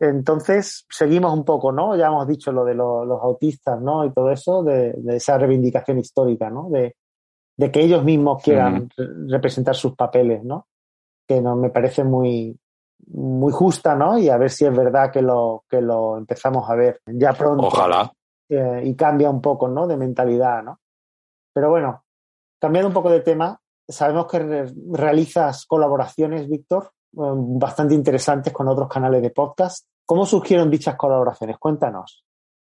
Entonces, 0.00 0.86
seguimos 0.88 1.32
un 1.32 1.44
poco, 1.44 1.72
¿no? 1.72 1.96
Ya 1.96 2.06
hemos 2.06 2.26
dicho 2.26 2.52
lo 2.52 2.64
de 2.64 2.74
los 2.74 3.22
autistas, 3.22 3.80
¿no? 3.80 4.04
Y 4.04 4.12
todo 4.12 4.30
eso, 4.30 4.62
de, 4.62 4.94
esa 5.08 5.38
reivindicación 5.38 5.98
histórica, 5.98 6.50
¿no? 6.50 6.68
De, 6.70 6.94
que 7.72 7.80
ellos 7.80 8.04
mismos 8.04 8.42
quieran 8.42 8.88
representar 9.26 9.74
sus 9.74 9.96
papeles, 9.96 10.44
¿no? 10.44 10.68
Que 11.26 11.40
no, 11.40 11.56
me 11.56 11.70
parece 11.70 12.04
muy, 12.04 12.56
muy 13.08 13.52
justa, 13.52 13.96
¿no? 13.96 14.18
Y 14.18 14.28
a 14.28 14.36
ver 14.36 14.50
si 14.50 14.64
es 14.64 14.74
verdad 14.74 15.10
que 15.10 15.22
lo, 15.22 15.64
que 15.68 15.80
lo 15.80 16.16
empezamos 16.16 16.68
a 16.70 16.74
ver 16.74 17.00
ya 17.06 17.32
pronto. 17.32 17.66
Ojalá. 17.66 18.12
Eh, 18.48 18.82
y 18.84 18.94
cambia 18.94 19.28
un 19.28 19.40
poco, 19.40 19.68
¿no? 19.68 19.86
De 19.86 19.96
mentalidad, 19.96 20.62
¿no? 20.62 20.78
Pero 21.52 21.70
bueno, 21.70 22.04
cambiando 22.60 22.88
un 22.88 22.94
poco 22.94 23.10
de 23.10 23.20
tema, 23.20 23.60
sabemos 23.88 24.26
que 24.26 24.66
realizas 24.92 25.66
colaboraciones, 25.66 26.48
Víctor, 26.48 26.92
bastante 27.12 27.94
interesantes 27.94 28.52
con 28.52 28.68
otros 28.68 28.88
canales 28.88 29.22
de 29.22 29.30
podcast. 29.30 29.86
¿Cómo 30.04 30.24
surgieron 30.24 30.70
dichas 30.70 30.96
colaboraciones? 30.96 31.58
Cuéntanos. 31.58 32.24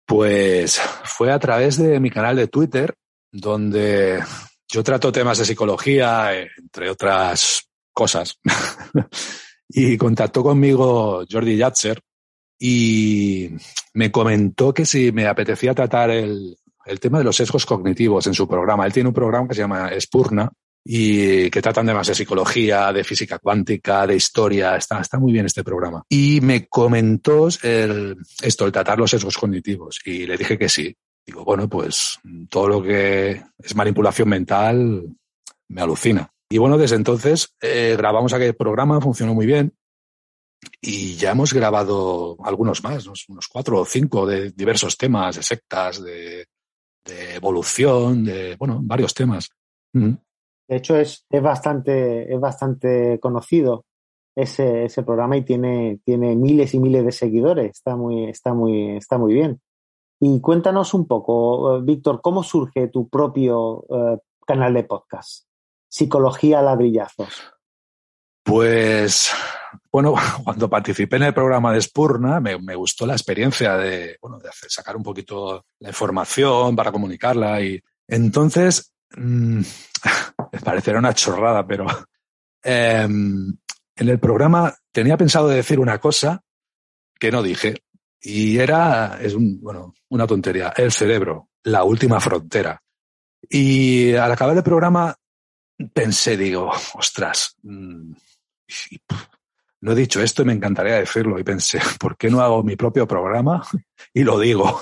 Pues 0.06 0.80
fue 0.80 1.32
a 1.32 1.40
través 1.40 1.78
de 1.78 2.00
mi 2.00 2.10
canal 2.10 2.36
de 2.36 2.48
Twitter, 2.48 2.96
donde 3.32 4.24
yo 4.68 4.84
trato 4.84 5.12
temas 5.12 5.38
de 5.38 5.46
psicología, 5.46 6.32
entre 6.34 6.90
otras 6.90 7.70
cosas. 7.94 8.40
y 9.70 9.98
contactó 9.98 10.42
conmigo 10.42 11.24
Jordi 11.30 11.58
Yatzer 11.58 12.02
y 12.58 13.50
me 13.94 14.12
comentó 14.12 14.74
que 14.74 14.86
si 14.86 15.12
me 15.12 15.28
apetecía 15.28 15.76
tratar 15.76 16.10
el, 16.10 16.58
el 16.86 17.00
tema 17.00 17.20
de 17.20 17.24
los 17.24 17.36
sesgos 17.36 17.66
cognitivos 17.66 18.26
en 18.28 18.34
su 18.34 18.48
programa. 18.48 18.86
Él 18.86 18.94
tiene 18.94 19.10
un 19.10 19.16
programa 19.16 19.48
que 19.48 19.54
se 19.54 19.62
llama 19.62 19.92
Spurna 20.00 20.52
y 20.84 21.50
que 21.50 21.62
tratan 21.62 21.86
temas 21.86 22.08
de 22.08 22.16
psicología, 22.16 22.92
de 22.92 23.04
física 23.04 23.40
cuántica, 23.40 24.08
de 24.08 24.16
historia. 24.16 24.76
Está, 24.76 25.02
está 25.02 25.20
muy 25.20 25.32
bien 25.32 25.46
este 25.46 25.64
programa. 25.64 26.04
Y 26.10 26.40
me 26.42 26.68
comentó 26.68 27.48
el, 27.64 28.18
esto, 28.42 28.66
el 28.66 28.72
tratar 28.72 28.98
los 28.98 29.12
sesgos 29.12 29.38
cognitivos. 29.38 30.00
Y 30.06 30.26
le 30.26 30.38
dije 30.38 30.58
que 30.58 30.70
sí. 30.70 30.96
Digo, 31.26 31.44
bueno, 31.46 31.70
pues 31.70 32.18
todo 32.50 32.68
lo 32.68 32.82
que 32.82 33.42
es 33.58 33.76
manipulación 33.76 34.30
mental 34.30 35.06
me 35.68 35.82
alucina. 35.82 36.32
Y 36.50 36.58
bueno, 36.58 36.78
desde 36.78 36.96
entonces 36.96 37.56
eh, 37.62 37.96
grabamos 37.96 38.34
aquel 38.34 38.56
programa, 38.56 39.00
funcionó 39.00 39.36
muy 39.36 39.46
bien. 39.46 39.74
Y 40.82 41.16
ya 41.16 41.32
hemos 41.32 41.54
grabado 41.54 42.36
algunos 42.44 42.84
más, 42.84 43.06
unos 43.06 43.48
cuatro 43.48 43.80
o 43.80 43.86
cinco 43.86 44.26
de 44.26 44.52
diversos 44.52 44.98
temas, 44.98 45.36
de 45.36 45.44
sectas, 45.44 46.04
de, 46.04 46.48
de 47.06 47.36
evolución, 47.36 48.26
de, 48.26 48.56
bueno, 48.56 48.80
varios 48.84 49.14
temas. 49.14 49.50
De 50.70 50.78
hecho, 50.78 50.96
es, 50.96 51.26
es, 51.30 51.42
bastante, 51.42 52.32
es 52.32 52.40
bastante 52.40 53.20
conocido 53.20 53.86
ese, 54.36 54.86
ese 54.86 55.02
programa 55.02 55.36
y 55.36 55.44
tiene, 55.44 56.00
tiene 56.06 56.36
miles 56.36 56.76
y 56.76 56.80
miles 56.80 57.04
de 57.04 57.12
seguidores. 57.12 57.72
Está 57.72 57.96
muy, 57.96 58.30
está 58.30 58.54
muy, 58.54 58.96
está 58.96 59.18
muy 59.18 59.34
bien. 59.34 59.60
Y 60.20 60.40
cuéntanos 60.42 60.94
un 60.94 61.08
poco, 61.08 61.78
eh, 61.78 61.82
Víctor, 61.82 62.22
¿cómo 62.22 62.44
surge 62.44 62.88
tu 62.90 63.10
propio 63.10 63.84
eh, 63.90 64.18
canal 64.46 64.76
de 64.76 64.84
podcast? 64.84 65.46
Psicología 65.88 66.62
ladrillazos. 66.62 67.52
Pues, 68.44 69.32
bueno, 69.92 70.14
cuando 70.44 70.70
participé 70.70 71.16
en 71.16 71.24
el 71.24 71.34
programa 71.34 71.74
de 71.74 71.82
Spurna, 71.82 72.40
me, 72.40 72.76
gustó 72.76 73.08
la 73.08 73.14
experiencia 73.14 73.76
de, 73.76 74.18
bueno, 74.22 74.38
de 74.38 74.50
hacer, 74.50 74.70
sacar 74.70 74.96
un 74.96 75.04
poquito 75.04 75.66
la 75.80 75.90
información 75.90 76.76
para 76.76 76.92
comunicarla 76.92 77.60
y 77.62 77.82
entonces, 78.08 78.94
mmm, 79.18 79.62
parecerá 80.64 81.00
una 81.00 81.14
chorrada, 81.14 81.66
pero 81.66 81.86
em, 82.64 83.56
en 83.96 84.10
el 84.10 84.20
programa 84.20 84.74
tenía 84.92 85.18
pensado 85.18 85.48
decir 85.48 85.80
una 85.80 86.00
cosa 86.00 86.42
que 87.20 87.32
no 87.32 87.44
dije 87.44 87.84
y 88.22 88.58
era, 88.58 89.20
es 89.22 89.34
un, 89.34 89.62
bueno, 89.62 89.94
una 90.10 90.28
tontería, 90.28 90.74
el 90.76 90.92
cerebro, 90.92 91.50
la 91.64 91.84
última 91.84 92.20
frontera. 92.20 92.82
Y 93.50 94.14
al 94.14 94.32
acabar 94.32 94.58
el 94.58 94.64
programa 94.64 95.16
pensé, 95.94 96.36
digo, 96.36 96.72
ostras, 96.96 97.56
mmm, 97.64 98.12
no 99.82 99.94
he 99.94 99.96
dicho 99.96 100.22
esto 100.22 100.42
y 100.42 100.46
me 100.46 100.54
encantaría 100.54 100.96
decirlo. 100.96 101.40
Y 101.40 101.44
pensé, 101.44 101.80
¿por 102.00 102.18
qué 102.18 102.30
no 102.30 102.42
hago 102.42 102.64
mi 102.64 102.76
propio 102.76 103.08
programa? 103.08 103.64
Y 104.14 104.24
lo 104.24 104.40
digo. 104.40 104.82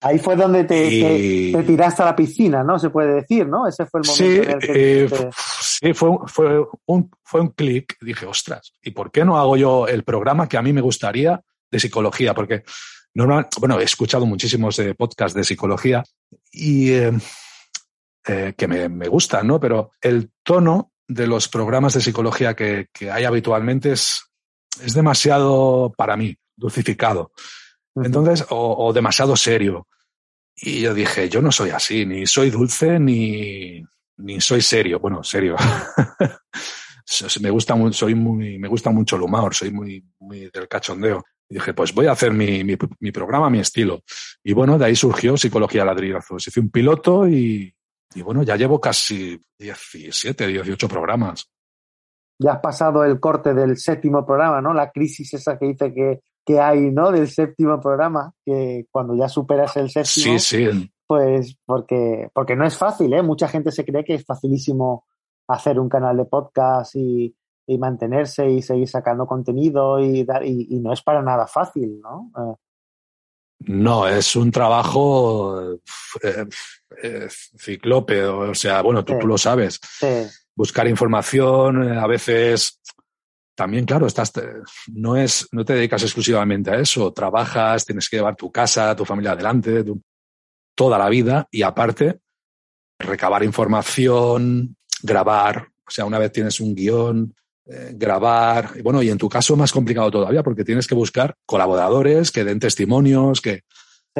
Ahí 0.00 0.18
fue 0.18 0.36
donde 0.36 0.64
te, 0.64 1.62
tiraste 1.66 2.02
a 2.02 2.06
la 2.06 2.16
piscina, 2.16 2.62
¿no? 2.62 2.78
Se 2.78 2.90
puede 2.90 3.14
decir, 3.14 3.48
¿no? 3.48 3.66
Ese 3.66 3.84
fue 3.86 4.00
el 4.00 4.06
momento. 4.06 4.42
Sí, 4.42 4.48
en 4.48 4.50
el 4.50 4.58
que 4.60 5.04
eh, 5.04 5.30
sí 5.60 5.92
fue, 5.92 6.10
fue 6.26 6.64
un, 6.86 7.10
fue 7.22 7.40
un 7.40 7.48
clic. 7.48 7.96
Dije, 8.00 8.26
ostras, 8.26 8.72
¿y 8.82 8.92
por 8.92 9.10
qué 9.10 9.24
no 9.24 9.38
hago 9.38 9.56
yo 9.56 9.88
el 9.88 10.04
programa 10.04 10.48
que 10.48 10.56
a 10.56 10.62
mí 10.62 10.72
me 10.72 10.80
gustaría 10.80 11.40
de 11.70 11.80
psicología? 11.80 12.32
Porque 12.32 12.62
normal, 13.14 13.48
bueno, 13.58 13.80
he 13.80 13.84
escuchado 13.84 14.24
muchísimos 14.24 14.76
de 14.76 14.94
podcasts 14.94 15.36
de 15.36 15.42
psicología 15.42 16.04
y 16.52 16.92
eh, 16.92 17.12
eh, 18.26 18.54
que 18.56 18.68
me, 18.68 18.88
me 18.88 19.08
gustan, 19.08 19.46
¿no? 19.48 19.58
Pero 19.58 19.90
el 20.00 20.30
tono 20.44 20.92
de 21.08 21.26
los 21.26 21.48
programas 21.48 21.94
de 21.94 22.02
psicología 22.02 22.54
que, 22.54 22.88
hay 23.10 23.24
habitualmente 23.24 23.92
es, 23.92 24.22
es 24.82 24.94
demasiado, 24.94 25.92
para 25.96 26.16
mí, 26.16 26.36
dulcificado. 26.54 27.32
Entonces, 28.04 28.46
o, 28.50 28.92
demasiado 28.92 29.36
serio. 29.36 29.86
Y 30.56 30.80
yo 30.80 30.94
dije, 30.94 31.28
yo 31.28 31.40
no 31.40 31.52
soy 31.52 31.70
así, 31.70 32.04
ni 32.04 32.26
soy 32.26 32.50
dulce, 32.50 32.98
ni, 32.98 33.82
ni 34.16 34.40
soy 34.40 34.60
serio. 34.60 34.98
Bueno, 34.98 35.22
serio. 35.22 35.56
me 37.40 37.50
gusta 37.50 37.74
soy 37.92 38.14
muy, 38.14 38.58
me 38.58 38.68
gusta 38.68 38.90
mucho 38.90 39.16
el 39.16 39.22
humor, 39.22 39.54
soy 39.54 39.70
muy, 39.70 40.04
muy 40.18 40.50
del 40.52 40.68
cachondeo. 40.68 41.24
Y 41.48 41.54
dije, 41.54 41.72
pues 41.72 41.94
voy 41.94 42.06
a 42.06 42.12
hacer 42.12 42.32
mi, 42.32 42.64
mi, 42.64 42.76
mi 43.00 43.12
programa, 43.12 43.48
mi 43.48 43.60
estilo. 43.60 44.02
Y 44.42 44.52
bueno, 44.52 44.78
de 44.78 44.86
ahí 44.86 44.96
surgió 44.96 45.36
Psicología 45.36 45.84
Ladrillazos. 45.84 46.46
Hice 46.46 46.60
un 46.60 46.70
piloto 46.70 47.26
y, 47.26 47.74
y 48.14 48.22
bueno, 48.22 48.42
ya 48.42 48.56
llevo 48.56 48.80
casi 48.80 49.40
17, 49.58 50.46
18 50.46 50.88
programas. 50.88 51.48
Ya 52.38 52.52
has 52.52 52.60
pasado 52.60 53.04
el 53.04 53.18
corte 53.18 53.52
del 53.52 53.76
séptimo 53.76 54.24
programa, 54.24 54.60
¿no? 54.60 54.72
La 54.72 54.90
crisis 54.90 55.34
esa 55.34 55.58
que 55.58 55.66
dice 55.66 55.92
que, 55.92 56.20
que 56.48 56.58
hay, 56.58 56.90
¿no? 56.90 57.12
Del 57.12 57.28
séptimo 57.28 57.78
programa, 57.78 58.32
que 58.42 58.86
cuando 58.90 59.14
ya 59.14 59.28
superas 59.28 59.76
el 59.76 59.90
séptimo. 59.90 60.38
Sí, 60.38 60.66
sí. 60.70 60.90
Pues 61.06 61.58
porque, 61.66 62.30
porque 62.32 62.56
no 62.56 62.64
es 62.64 62.74
fácil, 62.74 63.12
¿eh? 63.12 63.20
Mucha 63.20 63.48
gente 63.48 63.70
se 63.70 63.84
cree 63.84 64.02
que 64.02 64.14
es 64.14 64.24
facilísimo 64.24 65.04
hacer 65.46 65.78
un 65.78 65.90
canal 65.90 66.16
de 66.16 66.24
podcast 66.24 66.96
y, 66.96 67.36
y 67.66 67.76
mantenerse 67.76 68.48
y 68.48 68.62
seguir 68.62 68.88
sacando 68.88 69.26
contenido 69.26 70.00
y, 70.00 70.24
dar, 70.24 70.42
y, 70.42 70.68
y, 70.70 70.80
no 70.80 70.94
es 70.94 71.02
para 71.02 71.20
nada 71.20 71.46
fácil, 71.46 72.00
¿no? 72.00 72.30
Eh, 72.34 72.54
no, 73.60 74.08
es 74.08 74.34
un 74.36 74.50
trabajo 74.50 75.74
eh, 76.22 76.46
eh, 77.02 77.28
ciclope, 77.28 78.24
o 78.24 78.54
sea, 78.54 78.80
bueno, 78.80 79.04
tú, 79.04 79.14
lo 79.26 79.36
sabes. 79.36 79.80
Buscar 80.54 80.88
información, 80.88 81.92
eh, 81.92 81.98
a 81.98 82.06
veces 82.06 82.80
también, 83.58 83.86
claro, 83.86 84.06
estás, 84.06 84.32
no 84.86 85.16
es, 85.16 85.48
no 85.50 85.64
te 85.64 85.74
dedicas 85.74 86.04
exclusivamente 86.04 86.70
a 86.70 86.76
eso, 86.76 87.12
trabajas, 87.12 87.84
tienes 87.84 88.08
que 88.08 88.18
llevar 88.18 88.36
tu 88.36 88.52
casa, 88.52 88.94
tu 88.94 89.04
familia 89.04 89.32
adelante, 89.32 89.84
toda 90.76 90.96
la 90.96 91.08
vida 91.08 91.48
y 91.50 91.62
aparte 91.62 92.20
recabar 93.00 93.42
información, 93.42 94.76
grabar, 95.02 95.70
o 95.84 95.90
sea, 95.90 96.04
una 96.04 96.20
vez 96.20 96.30
tienes 96.30 96.60
un 96.60 96.72
guion, 96.72 97.34
eh, 97.66 97.94
grabar. 97.96 98.74
Y 98.76 98.82
bueno, 98.82 99.02
y 99.02 99.10
en 99.10 99.18
tu 99.18 99.28
caso 99.28 99.56
más 99.56 99.72
complicado 99.72 100.08
todavía 100.08 100.44
porque 100.44 100.62
tienes 100.62 100.86
que 100.86 100.94
buscar 100.94 101.34
colaboradores 101.44 102.30
que 102.30 102.44
den 102.44 102.60
testimonios, 102.60 103.40
que 103.40 103.64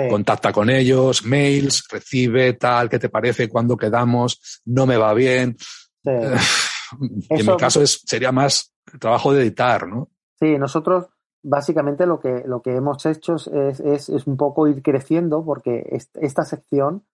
contacta 0.08 0.52
con 0.52 0.68
ellos, 0.68 1.24
mails, 1.24 1.84
recibe 1.92 2.54
tal, 2.54 2.88
¿qué 2.88 2.98
te 2.98 3.08
parece? 3.08 3.48
cuando 3.48 3.76
quedamos? 3.76 4.60
No 4.64 4.84
me 4.84 4.96
va 4.96 5.14
bien. 5.14 5.56
en 6.04 7.46
mi 7.46 7.56
caso 7.56 7.82
es, 7.82 8.00
sería 8.04 8.32
más 8.32 8.72
trabajo 9.00 9.32
de 9.32 9.42
editar, 9.42 9.86
¿no? 9.86 10.08
Sí, 10.38 10.58
nosotros 10.58 11.08
básicamente 11.42 12.06
lo 12.06 12.20
que, 12.20 12.42
lo 12.46 12.62
que 12.62 12.76
hemos 12.76 13.04
hecho 13.06 13.36
es, 13.36 13.46
es, 13.80 14.08
es 14.08 14.26
un 14.26 14.36
poco 14.36 14.66
ir 14.66 14.82
creciendo 14.82 15.44
porque 15.44 15.84
esta 16.14 16.44
sección 16.44 17.04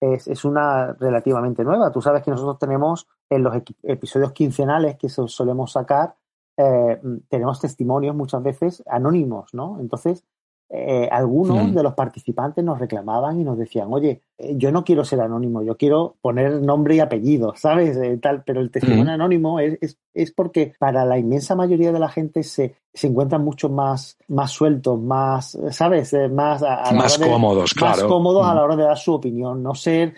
es, 0.00 0.28
es, 0.28 0.44
una 0.44 0.92
relativamente 0.92 1.64
nueva. 1.64 1.90
Tú 1.90 2.00
sabes 2.00 2.22
que 2.22 2.30
nosotros 2.30 2.58
tenemos 2.58 3.08
en 3.30 3.42
los 3.42 3.54
episodios 3.82 4.32
quincenales 4.32 4.96
que 4.96 5.08
solemos 5.08 5.72
sacar, 5.72 6.14
eh, 6.56 7.00
tenemos 7.28 7.60
testimonios 7.60 8.14
muchas 8.14 8.42
veces 8.42 8.82
anónimos, 8.86 9.54
¿no? 9.54 9.78
Entonces, 9.80 10.24
eh, 10.70 11.08
algunos 11.10 11.74
de 11.74 11.82
los 11.82 11.94
participantes 11.94 12.62
nos 12.62 12.78
reclamaban 12.78 13.40
y 13.40 13.44
nos 13.44 13.56
decían, 13.56 13.88
oye, 13.90 14.20
eh, 14.36 14.54
yo 14.58 14.70
no 14.70 14.84
quiero 14.84 15.02
ser 15.02 15.22
anónimo, 15.22 15.62
yo 15.62 15.78
quiero 15.78 16.16
poner 16.20 16.60
nombre 16.60 16.96
y 16.96 17.00
apellido, 17.00 17.54
¿sabes? 17.56 17.96
Eh, 17.96 18.18
tal, 18.18 18.44
pero 18.44 18.60
el 18.60 18.70
testimonio 18.70 19.14
anónimo 19.14 19.60
es, 19.60 19.78
es, 19.80 19.98
es, 20.12 20.30
porque 20.30 20.74
para 20.78 21.06
la 21.06 21.18
inmensa 21.18 21.54
mayoría 21.54 21.90
de 21.90 21.98
la 21.98 22.10
gente 22.10 22.42
se, 22.42 22.76
se 22.92 23.06
encuentran 23.06 23.42
mucho 23.42 23.70
más, 23.70 24.18
más 24.28 24.50
sueltos, 24.50 25.00
más, 25.00 25.56
¿sabes? 25.70 26.14
más, 26.30 26.60
más 26.60 27.16
cómodos, 27.16 27.72
claro. 27.72 28.02
Más 28.02 28.04
cómodos 28.04 28.46
a 28.46 28.54
la 28.54 28.62
hora 28.62 28.76
de 28.76 28.84
dar 28.84 28.98
su 28.98 29.14
opinión, 29.14 29.62
no 29.62 29.74
ser 29.74 30.14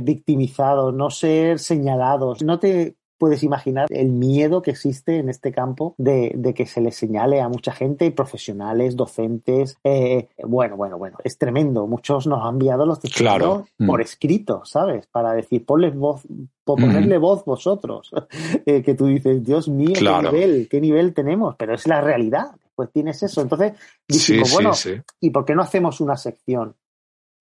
victimizados, 0.00 0.94
no 0.94 1.10
ser 1.10 1.58
señalados. 1.58 2.40
No 2.44 2.60
te 2.60 2.94
puedes 3.18 3.42
imaginar 3.42 3.86
el 3.90 4.10
miedo 4.10 4.62
que 4.62 4.72
existe 4.72 5.18
en 5.18 5.28
este 5.28 5.52
campo 5.52 5.94
de, 5.98 6.52
que 6.54 6.66
se 6.66 6.80
le 6.80 6.92
señale 6.92 7.40
a 7.40 7.48
mucha 7.48 7.72
gente, 7.72 8.10
profesionales, 8.10 8.96
docentes. 8.96 9.76
Eh, 9.84 10.28
bueno, 10.44 10.76
bueno, 10.76 10.98
bueno, 10.98 11.18
es 11.24 11.38
tremendo. 11.38 11.86
Muchos 11.86 12.26
nos 12.26 12.42
han 12.42 12.54
enviado 12.54 12.86
los 12.86 13.00
testimonios 13.00 13.64
mm. 13.78 13.86
por 13.86 14.00
escrito, 14.00 14.62
¿sabes? 14.64 15.06
Para 15.06 15.32
decir, 15.32 15.64
ponles 15.64 15.94
voz, 15.96 16.22
por 16.64 16.80
ponerle 16.80 17.18
voz 17.18 17.44
vosotros. 17.44 18.10
Eh, 18.66 18.82
que 18.82 18.94
tú 18.94 19.06
dices, 19.06 19.44
Dios 19.44 19.68
mío, 19.68 19.94
qué 19.94 20.22
nivel, 20.22 20.68
qué 20.70 20.80
nivel 20.80 21.12
tenemos, 21.12 21.54
pero 21.56 21.74
es 21.74 21.86
la 21.86 22.00
realidad. 22.00 22.52
Pues 22.74 22.90
tienes 22.90 23.22
eso. 23.22 23.42
Entonces, 23.42 23.72
dijimos, 24.08 24.52
bueno, 24.52 24.72
¿y 25.20 25.30
por 25.30 25.44
qué 25.44 25.54
no 25.54 25.62
hacemos 25.62 26.00
una 26.00 26.16
sección? 26.16 26.74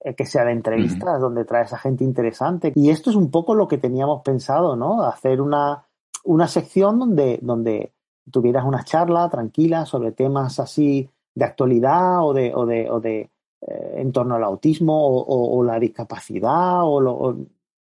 Eh, 0.05 0.15
que 0.15 0.25
sea 0.25 0.43
de 0.43 0.51
entrevistas, 0.51 1.21
donde 1.21 1.45
traes 1.45 1.71
a 1.71 1.77
gente 1.77 2.03
interesante. 2.03 2.73
Y 2.75 2.89
esto 2.89 3.09
es 3.09 3.15
un 3.15 3.31
poco 3.31 3.55
lo 3.55 3.69
que 3.69 3.77
teníamos 3.77 4.21
pensado, 4.21 4.75
¿no? 4.75 5.03
Hacer 5.03 5.39
una, 5.39 5.85
una 6.25 6.47
sección 6.49 6.99
donde, 6.99 7.39
donde 7.41 7.93
tuvieras 8.29 8.65
una 8.65 8.83
charla 8.83 9.29
tranquila 9.29 9.85
sobre 9.85 10.11
temas 10.11 10.59
así 10.59 11.09
de 11.33 11.45
actualidad 11.45 12.21
o 12.21 12.33
de, 12.33 12.53
o 12.53 12.65
de, 12.65 12.89
o 12.89 12.99
de 12.99 13.29
eh, 13.61 13.93
en 13.95 14.11
torno 14.11 14.35
al 14.35 14.43
autismo 14.43 14.93
o, 14.93 15.63
la 15.63 15.79
discapacidad 15.79 16.81
o, 16.83 17.37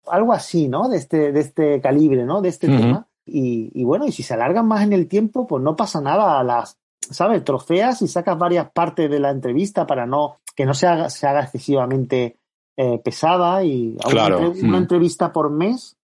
algo 0.09 0.33
así, 0.33 0.67
¿no? 0.67 0.89
De 0.89 0.97
este, 0.97 1.31
de 1.31 1.41
este 1.41 1.81
calibre, 1.81 2.25
¿no? 2.25 2.43
De 2.43 2.49
este 2.49 2.67
tema. 2.67 3.07
Y, 3.27 3.71
y, 3.81 3.85
bueno, 3.85 4.07
y 4.07 4.13
si 4.13 4.25
se 4.25 4.35
alargan 4.35 4.67
más 4.67 4.83
en 4.83 4.93
el 4.93 5.07
tiempo, 5.07 5.47
pues 5.47 5.63
no 5.63 5.77
pasa 5.77 6.01
nada. 6.01 6.43
Las, 6.43 6.79
¿sabes? 6.99 7.45
Trofeas 7.45 8.03
y 8.03 8.09
sacas 8.09 8.37
varias 8.37 8.71
partes 8.73 9.09
de 9.09 9.21
la 9.21 9.31
entrevista 9.31 9.87
para 9.87 10.05
no 10.05 10.39
que 10.59 10.67
no 10.67 10.75
se 10.75 10.89
haga, 10.89 11.09
se 11.09 11.25
haga 11.25 11.43
excesivamente 11.43 12.37
eh, 12.77 12.99
pesada 12.99 13.63
y 13.63 13.97
una, 14.11 14.29
mm. 14.29 14.75
entrevista 14.75 15.33
por 15.33 15.51
mes 15.51 15.97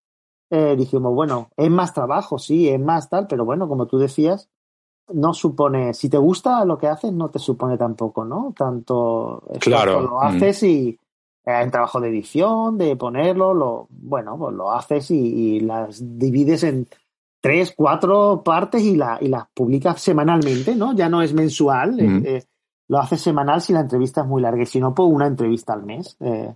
eh, 0.49 0.77
dijimos, 0.79 1.13
bueno, 1.13 1.51
es 1.57 1.69
más 1.73 1.93
trabajo, 1.93 2.39
sí, 2.39 2.69
es 2.69 2.79
más 2.79 3.11
tal, 3.11 3.27
pero 3.27 3.45
bueno, 3.45 3.67
como 3.67 3.89
tú 3.89 3.99
decías, 3.99 4.49
no 5.13 5.35
supone, 5.35 5.93
si 5.93 6.09
te 6.09 6.19
gusta 6.19 6.65
lo 6.65 6.79
que 6.79 6.87
haces, 6.87 7.13
no 7.13 7.31
te 7.31 7.41
supone 7.41 7.77
tampoco, 7.77 8.25
¿no? 8.25 8.55
Tanto 8.57 9.43
claro. 9.59 10.03
lo 10.03 10.23
haces 10.23 10.63
mm. 10.63 10.67
y 10.67 10.89
eh, 11.47 11.61
en 11.61 11.73
trabajo 11.73 12.01
de 12.01 12.11
edición, 12.11 12.79
de 12.79 12.95
ponerlo, 12.95 13.55
lo, 13.55 13.89
bueno, 13.91 14.39
pues 14.39 14.55
lo 14.55 14.71
haces 14.71 15.11
y 15.11 15.59
las 15.59 16.01
divides 16.17 16.63
en 16.63 16.87
tres, 17.41 17.75
cuatro 17.77 18.41
partes 18.45 18.85
y, 18.85 18.95
la, 18.95 19.19
y 19.21 19.27
las 19.27 19.49
publicas 19.53 20.01
semanalmente, 20.01 20.77
¿no? 20.77 20.95
Ya 20.95 21.09
no 21.09 21.23
es 21.23 21.35
mensual, 21.35 21.99
lo 22.89 22.99
haces 22.99 23.21
semanal 23.21 23.61
si 23.61 23.73
la 23.73 23.81
entrevista 23.81 24.23
es 24.23 24.27
muy 24.27 24.43
larga 24.43 24.63
y 24.63 24.67
si 24.67 24.81
no, 24.81 24.95
pues 24.95 25.09
una 25.11 25.27
entrevista 25.27 25.73
al 25.73 25.85
mes. 25.85 26.17
Eh, 26.21 26.53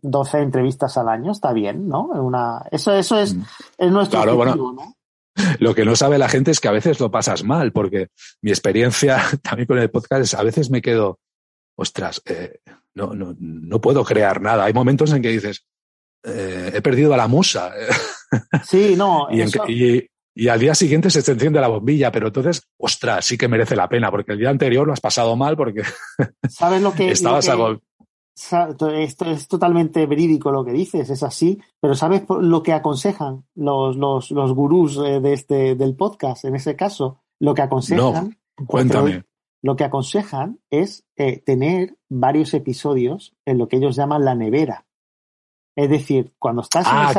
12 0.00 0.38
entrevistas 0.38 0.96
al 0.96 1.08
año 1.08 1.32
está 1.32 1.52
bien, 1.52 1.88
¿no? 1.88 2.04
Una, 2.04 2.62
eso, 2.70 2.92
eso 2.92 3.18
es, 3.18 3.36
es 3.76 3.90
nuestro 3.90 4.22
claro, 4.22 4.38
objetivo, 4.38 4.72
¿no? 4.72 4.96
Lo 5.60 5.74
que 5.74 5.84
no 5.84 5.96
sabe 5.96 6.18
la 6.18 6.28
gente 6.28 6.50
es 6.50 6.60
que 6.60 6.68
a 6.68 6.72
veces 6.72 7.00
lo 7.00 7.10
pasas 7.10 7.44
mal, 7.44 7.72
porque 7.72 8.08
mi 8.42 8.50
experiencia 8.50 9.22
también 9.42 9.66
con 9.66 9.78
el 9.78 9.90
podcast 9.90 10.22
es 10.22 10.34
a 10.34 10.42
veces 10.42 10.70
me 10.70 10.82
quedo, 10.82 11.18
ostras, 11.76 12.22
eh, 12.26 12.60
no, 12.94 13.14
no, 13.14 13.34
no 13.38 13.80
puedo 13.80 14.04
crear 14.04 14.40
nada. 14.40 14.64
Hay 14.64 14.72
momentos 14.72 15.12
en 15.12 15.22
que 15.22 15.30
dices, 15.30 15.64
eh, 16.24 16.72
he 16.74 16.82
perdido 16.82 17.14
a 17.14 17.16
la 17.16 17.28
musa. 17.28 17.72
Sí, 18.62 18.94
no. 18.94 19.28
y, 19.30 19.40
y 19.72 20.10
al 20.46 20.60
día 20.60 20.72
siguiente 20.74 21.10
se 21.10 21.22
te 21.22 21.32
enciende 21.32 21.60
la 21.60 21.66
bombilla, 21.66 22.12
pero 22.12 22.28
entonces, 22.28 22.62
ostras, 22.78 23.24
sí 23.24 23.36
que 23.36 23.48
merece 23.48 23.74
la 23.74 23.88
pena, 23.88 24.08
porque 24.10 24.32
el 24.32 24.38
día 24.38 24.50
anterior 24.50 24.86
lo 24.86 24.92
has 24.92 25.00
pasado 25.00 25.34
mal 25.34 25.56
porque 25.56 25.82
¿Sabes 26.48 26.80
lo 26.80 26.92
que 26.92 27.10
estabas 27.10 27.50
Esto 28.94 29.26
es 29.26 29.48
totalmente 29.48 30.06
verídico 30.06 30.52
lo 30.52 30.64
que 30.64 30.70
dices, 30.70 31.10
es 31.10 31.24
así, 31.24 31.58
pero 31.80 31.96
¿sabes 31.96 32.22
lo 32.28 32.62
que 32.62 32.72
aconsejan 32.72 33.46
los, 33.56 33.96
los, 33.96 34.30
los 34.30 34.52
gurús 34.54 34.96
de 34.96 35.32
este, 35.32 35.74
del 35.74 35.96
podcast 35.96 36.44
en 36.44 36.54
ese 36.54 36.76
caso? 36.76 37.20
Lo 37.40 37.54
que 37.54 37.62
aconsejan. 37.62 38.38
No, 38.58 38.66
cuéntame. 38.66 39.24
Lo 39.60 39.74
que 39.74 39.84
aconsejan 39.84 40.60
es 40.70 41.04
eh, 41.16 41.42
tener 41.44 41.96
varios 42.08 42.54
episodios 42.54 43.34
en 43.44 43.58
lo 43.58 43.66
que 43.66 43.78
ellos 43.78 43.96
llaman 43.96 44.24
la 44.24 44.36
nevera. 44.36 44.86
Es 45.74 45.90
decir, 45.90 46.32
cuando 46.38 46.62
estás 46.62 46.86
ah, 46.88 47.12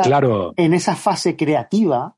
en 0.56 0.74
esa 0.74 0.94
fase 0.94 1.36
creativa, 1.36 2.16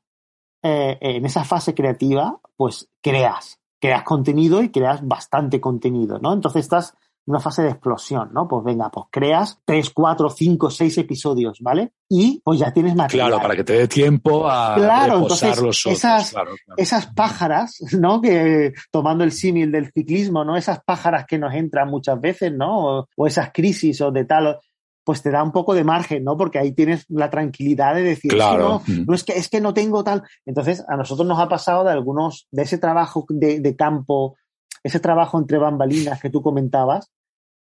eh, 0.63 0.97
en 1.01 1.25
esa 1.25 1.43
fase 1.43 1.73
creativa, 1.73 2.39
pues 2.55 2.89
creas, 3.01 3.59
creas 3.81 4.03
contenido 4.03 4.63
y 4.63 4.69
creas 4.69 5.05
bastante 5.05 5.59
contenido, 5.59 6.19
¿no? 6.19 6.31
Entonces 6.31 6.61
estás 6.61 6.93
en 7.25 7.33
una 7.33 7.39
fase 7.41 7.63
de 7.63 7.69
explosión, 7.69 8.29
¿no? 8.33 8.47
Pues 8.47 8.63
venga, 8.63 8.89
pues 8.89 9.07
creas 9.11 9.59
tres, 9.65 9.89
cuatro, 9.89 10.29
cinco, 10.29 10.69
seis 10.69 10.97
episodios, 10.97 11.59
¿vale? 11.59 11.91
Y 12.09 12.41
pues 12.43 12.59
ya 12.59 12.71
tienes 12.71 12.95
material. 12.95 13.27
Claro, 13.27 13.41
para 13.41 13.55
que 13.55 13.63
te 13.65 13.73
dé 13.73 13.87
tiempo 13.89 14.49
a 14.49 14.75
claro, 14.75 15.19
entonces, 15.19 15.61
los 15.61 15.85
esas, 15.85 16.33
esas 16.77 17.07
pájaras, 17.07 17.77
¿no? 17.99 18.21
Que 18.21 18.73
tomando 18.89 19.25
el 19.25 19.33
símil 19.33 19.71
del 19.71 19.91
ciclismo, 19.91 20.45
¿no? 20.45 20.55
Esas 20.55 20.81
pájaras 20.83 21.25
que 21.25 21.37
nos 21.37 21.53
entran 21.53 21.89
muchas 21.89 22.19
veces, 22.21 22.53
¿no? 22.53 22.99
O, 22.99 23.07
o 23.17 23.27
esas 23.27 23.51
crisis 23.53 23.99
o 23.99 24.11
de 24.11 24.25
tal 24.25 24.57
pues 25.03 25.21
te 25.21 25.31
da 25.31 25.43
un 25.43 25.51
poco 25.51 25.73
de 25.73 25.83
margen, 25.83 26.23
¿no? 26.23 26.37
Porque 26.37 26.59
ahí 26.59 26.71
tienes 26.71 27.05
la 27.09 27.29
tranquilidad 27.29 27.95
de 27.95 28.03
decir, 28.03 28.31
claro. 28.31 28.81
no, 28.87 29.13
es 29.13 29.23
que 29.23 29.33
es 29.33 29.49
que 29.49 29.59
no 29.59 29.73
tengo 29.73 30.03
tal. 30.03 30.23
Entonces, 30.45 30.83
a 30.87 30.95
nosotros 30.95 31.27
nos 31.27 31.39
ha 31.39 31.49
pasado 31.49 31.83
de 31.83 31.91
algunos, 31.91 32.47
de 32.51 32.63
ese 32.63 32.77
trabajo 32.77 33.25
de, 33.29 33.75
campo, 33.75 34.37
ese 34.81 34.99
trabajo 34.99 35.37
entre 35.37 35.57
bambalinas 35.57 36.21
que 36.21 36.29
tú 36.29 36.41
comentabas, 36.41 37.11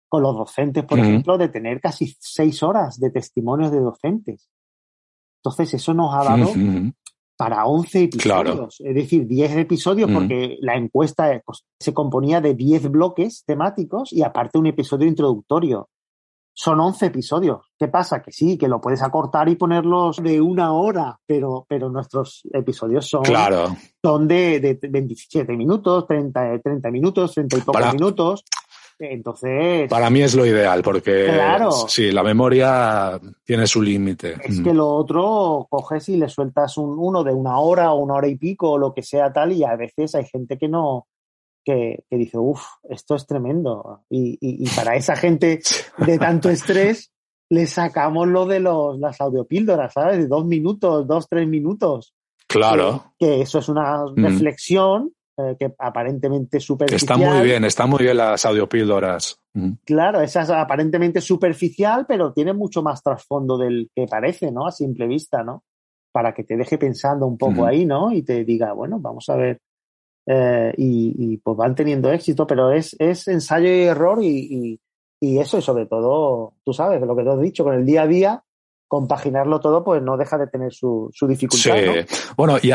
con 0.10 0.24
los 0.24 0.36
docentes, 0.36 0.86
por 0.86 1.00
ejemplo, 1.00 1.38
de 1.38 1.50
tener 1.50 1.82
casi 1.82 2.16
seis 2.20 2.64
horas 2.64 2.98
de 2.98 3.12
testimonios 3.12 3.72
de 3.72 3.82
docentes. 3.82 4.50
Entonces, 5.44 5.74
eso 5.74 5.94
nos 5.94 6.14
ha 6.16 6.24
dado 6.24 6.54
para 7.38 7.66
11 7.68 8.04
episodios, 8.06 8.80
es 8.80 8.96
decir, 8.96 9.28
10 9.28 9.58
episodios, 9.58 10.10
porque 10.10 10.58
la 10.60 10.76
encuesta 10.76 11.40
pues, 11.46 11.66
se 11.80 11.94
componía 11.94 12.42
de 12.42 12.56
10 12.56 12.90
bloques 12.90 13.44
temáticos 13.46 14.12
y 14.12 14.24
aparte 14.24 14.58
un 14.58 14.66
episodio 14.66 15.08
introductorio 15.08 15.90
son 16.60 16.80
11 16.80 17.06
episodios. 17.06 17.60
¿Qué 17.78 17.88
pasa? 17.88 18.20
Que 18.20 18.32
sí, 18.32 18.58
que 18.58 18.68
lo 18.68 18.82
puedes 18.82 19.04
acortar 19.04 19.48
y 19.48 19.56
ponerlos 19.56 20.18
de 20.24 20.42
una 20.42 20.74
hora, 20.74 21.20
pero, 21.24 21.68
pero 21.70 21.88
nuestros 21.88 22.42
episodios 22.52 23.08
son, 23.08 23.22
claro. 23.22 23.76
son 24.02 24.28
de, 24.28 24.60
de 24.60 24.80
27 24.90 25.56
minutos, 25.56 26.08
30, 26.08 26.60
30 26.64 26.90
minutos, 26.90 27.36
30 27.36 27.58
y 27.58 27.62
pocos 27.62 27.94
minutos. 27.94 28.44
Entonces. 28.98 29.88
Para 29.88 30.10
mí 30.10 30.24
es 30.24 30.34
lo 30.34 30.48
ideal, 30.48 30.82
porque 30.82 31.26
claro, 31.26 31.72
sí, 31.88 32.12
la 32.12 32.24
memoria 32.24 33.22
tiene 33.44 33.68
su 33.68 33.80
límite. 33.80 34.38
Es 34.44 34.60
que 34.60 34.74
lo 34.74 34.90
otro 34.90 35.68
coges 35.70 36.10
y 36.10 36.18
le 36.18 36.28
sueltas 36.28 36.76
un, 36.78 36.98
uno 36.98 37.24
de 37.24 37.34
una 37.34 37.60
hora 37.60 37.92
o 37.92 38.00
una 38.00 38.16
hora 38.16 38.28
y 38.28 38.36
pico 38.36 38.72
o 38.72 38.78
lo 38.80 38.96
que 38.96 39.04
sea 39.04 39.32
tal, 39.32 39.52
y 39.52 39.64
a 39.64 39.76
veces 39.76 40.16
hay 40.16 40.26
gente 40.26 40.58
que 40.58 40.68
no, 40.68 41.06
que, 41.68 42.06
dice, 42.10 42.38
uff, 42.38 42.64
esto 42.90 43.16
es 43.16 43.28
tremendo. 43.28 44.06
Y, 44.10 44.66
para 44.74 44.96
esa 44.96 45.18
gente 45.18 45.60
de 45.98 46.18
tanto 46.18 46.50
estrés, 46.50 47.12
le 47.50 47.68
sacamos 47.68 48.26
lo 48.30 48.46
de 48.46 48.62
los, 48.62 48.98
las 49.00 49.20
audiopíldoras, 49.20 49.92
¿sabes? 49.92 50.18
De 50.18 50.28
dos 50.28 50.46
minutos, 50.46 51.06
dos, 51.06 51.28
tres 51.28 51.46
minutos. 51.46 52.14
Claro. 52.48 53.14
Que, 53.20 53.42
eso 53.42 53.60
es 53.60 53.68
una 53.68 54.06
mm. 54.06 54.16
reflexión 54.16 55.12
eh, 55.38 55.58
que 55.60 55.74
aparentemente 55.78 56.62
superficial. 56.62 57.18
Está 57.18 57.18
muy 57.18 57.46
bien, 57.46 57.66
están 57.66 57.90
muy 57.90 58.00
bien 58.04 58.16
las 58.16 58.46
audiopíldoras. 58.46 59.38
Mm. 59.54 59.72
Claro, 59.84 60.22
esa 60.22 60.44
es 60.44 60.50
aparentemente 60.50 61.20
superficial, 61.20 62.06
pero 62.08 62.32
tiene 62.32 62.54
mucho 62.54 62.82
más 62.82 63.04
trasfondo 63.04 63.58
del 63.58 63.90
que 63.94 64.06
parece, 64.08 64.54
¿no? 64.54 64.68
A 64.68 64.72
simple 64.72 65.06
vista, 65.06 65.44
¿no? 65.44 65.66
Para 66.14 66.34
que 66.34 66.46
te 66.46 66.56
deje 66.56 66.78
pensando 66.78 67.28
un 67.28 67.38
poco 67.38 67.66
ahí, 67.66 67.86
¿no? 67.86 68.14
Y 68.14 68.24
te 68.24 68.46
diga, 68.46 68.72
bueno, 68.72 69.00
vamos 69.02 69.28
a 69.28 69.36
ver 69.36 69.60
eh, 70.28 70.74
y, 70.78 71.38
pues 71.38 71.58
van 71.58 71.76
teniendo 71.76 72.12
éxito, 72.12 72.46
pero 72.46 72.72
es, 72.72 72.96
es 73.00 73.28
ensayo 73.28 73.68
y 73.68 73.84
error 73.84 74.20
y, 74.22 74.80
y, 75.20 75.40
eso, 75.40 75.58
y 75.58 75.62
sobre 75.62 75.86
todo, 75.86 76.54
tú 76.64 76.74
sabes, 76.74 77.02
lo 77.02 77.16
que 77.16 77.24
te 77.24 77.30
has 77.30 77.42
dicho, 77.42 77.64
con 77.64 77.74
el 77.74 77.86
día 77.86 78.04
a 78.04 78.08
día, 78.08 78.44
compaginarlo 78.88 79.60
todo, 79.60 79.84
pues 79.84 80.02
no 80.02 80.18
deja 80.18 80.38
de 80.38 80.48
tener 80.48 80.74
su, 80.74 81.10
su 81.14 81.28
dificultad. 81.28 81.76
Sí. 82.08 82.32
Bueno, 82.36 82.58
y 82.62 82.72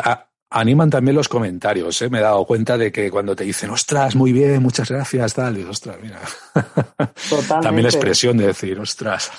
animan 0.51 0.91
también 0.91 1.17
los 1.17 1.29
comentarios, 1.29 2.01
¿eh? 2.03 2.11
Me 2.11 2.19
he 2.19 2.23
dado 2.23 2.45
cuenta 2.45 2.77
de 2.77 2.91
que 2.91 3.11
cuando 3.11 3.37
te 3.37 3.45
dicen, 3.45 3.71
ostras, 3.71 4.17
muy 4.17 4.33
bien, 4.33 4.63
muchas 4.63 4.91
gracias, 4.91 5.35
tal, 5.35 5.59
y 5.59 5.65
ostras, 5.65 5.97
mira. 6.03 6.21
Totalmente. 6.55 7.49
también 7.63 7.83
la 7.83 7.91
expresión 7.91 8.37
de 8.37 8.47
decir, 8.49 8.79
ostras. 8.81 9.31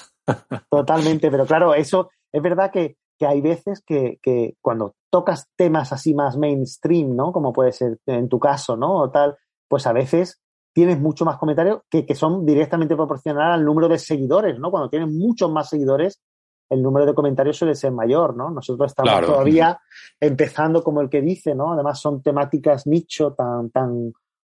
Totalmente, 0.69 1.30
pero 1.30 1.45
claro, 1.45 1.73
eso 1.73 2.10
es 2.32 2.41
verdad 2.41 2.71
que 2.71 2.95
que 3.17 3.26
hay 3.26 3.41
veces 3.41 3.82
que, 3.86 4.19
que, 4.21 4.56
cuando 4.62 4.95
tocas 5.13 5.47
temas 5.56 5.93
así 5.93 6.15
más 6.15 6.38
mainstream, 6.38 7.15
¿no? 7.15 7.32
Como 7.32 7.54
puede 7.54 7.71
ser 7.71 7.99
en 8.08 8.28
tu 8.28 8.39
caso, 8.39 8.76
¿no? 8.76 8.95
O 8.95 9.12
tal, 9.12 9.38
pues 9.67 9.86
a 9.86 9.93
veces 9.93 10.41
tienes 10.73 10.99
mucho 10.99 11.23
más 11.23 11.38
comentarios 11.38 11.82
que, 11.88 12.04
que 12.04 12.15
son 12.15 12.43
directamente 12.43 12.95
proporcionales 12.95 13.60
al 13.60 13.63
número 13.63 13.88
de 13.88 13.99
seguidores, 13.99 14.58
¿no? 14.58 14.71
Cuando 14.71 14.89
tienes 14.89 15.12
muchos 15.12 15.52
más 15.52 15.69
seguidores, 15.69 16.19
el 16.67 16.82
número 16.82 17.06
de 17.06 17.13
comentarios 17.13 17.58
suele 17.58 17.76
ser 17.76 17.91
mayor, 17.91 18.36
¿no? 18.36 18.49
Nosotros 18.49 18.91
estamos 18.91 19.21
todavía 19.23 19.80
empezando 20.19 20.84
como 20.84 21.02
el 21.02 21.10
que 21.10 21.21
dice, 21.21 21.54
¿no? 21.54 21.73
Además 21.73 22.02
son 22.02 22.23
temáticas 22.23 22.88
nicho 22.88 23.34
tan, 23.34 23.69
tan, 23.69 24.13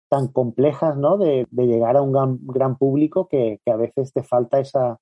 tan 0.08 0.28
complejas, 0.28 0.96
¿no? 0.96 1.18
De, 1.18 1.46
de 1.50 1.66
llegar 1.66 1.98
a 1.98 2.02
un 2.02 2.12
gran, 2.12 2.38
gran 2.40 2.78
público 2.78 3.28
que, 3.28 3.60
que, 3.62 3.70
a 3.70 3.76
veces 3.76 4.10
te 4.10 4.22
falta 4.22 4.58
esa, 4.58 4.96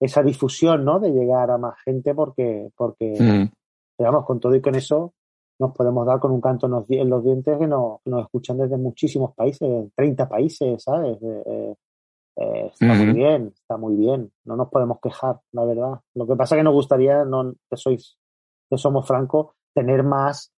esa 0.00 0.22
difusión, 0.22 0.82
¿no? 0.82 0.98
De 0.98 1.10
llegar 1.10 1.50
a 1.50 1.58
más 1.58 1.74
gente 1.84 2.14
porque, 2.14 2.70
porque 2.74 3.50
digamos, 3.98 4.24
con 4.24 4.40
todo 4.40 4.54
y 4.54 4.60
con 4.60 4.74
eso, 4.74 5.12
nos 5.58 5.72
podemos 5.72 6.06
dar 6.06 6.20
con 6.20 6.30
un 6.30 6.40
canto 6.40 6.66
en 6.66 6.72
los, 7.10 7.24
dientes 7.24 7.58
que 7.58 7.66
nos, 7.66 8.00
escuchan 8.22 8.58
desde 8.58 8.76
muchísimos 8.76 9.34
países, 9.34 9.90
30 9.94 10.28
países, 10.28 10.82
¿sabes? 10.82 11.18
Eh, 11.20 11.74
eh, 12.36 12.70
está 12.72 12.94
muy 12.94 13.12
bien, 13.12 13.52
está 13.52 13.76
muy 13.76 13.96
bien. 13.96 14.32
No 14.44 14.56
nos 14.56 14.68
podemos 14.68 15.00
quejar, 15.02 15.40
la 15.52 15.64
verdad. 15.64 16.00
Lo 16.14 16.26
que 16.26 16.36
pasa 16.36 16.54
es 16.54 16.60
que 16.60 16.64
nos 16.64 16.74
gustaría, 16.74 17.24
no, 17.24 17.54
que 17.68 17.76
sois, 17.76 18.16
que 18.70 18.78
somos 18.78 19.06
francos, 19.06 19.48
tener 19.74 20.04
más, 20.04 20.52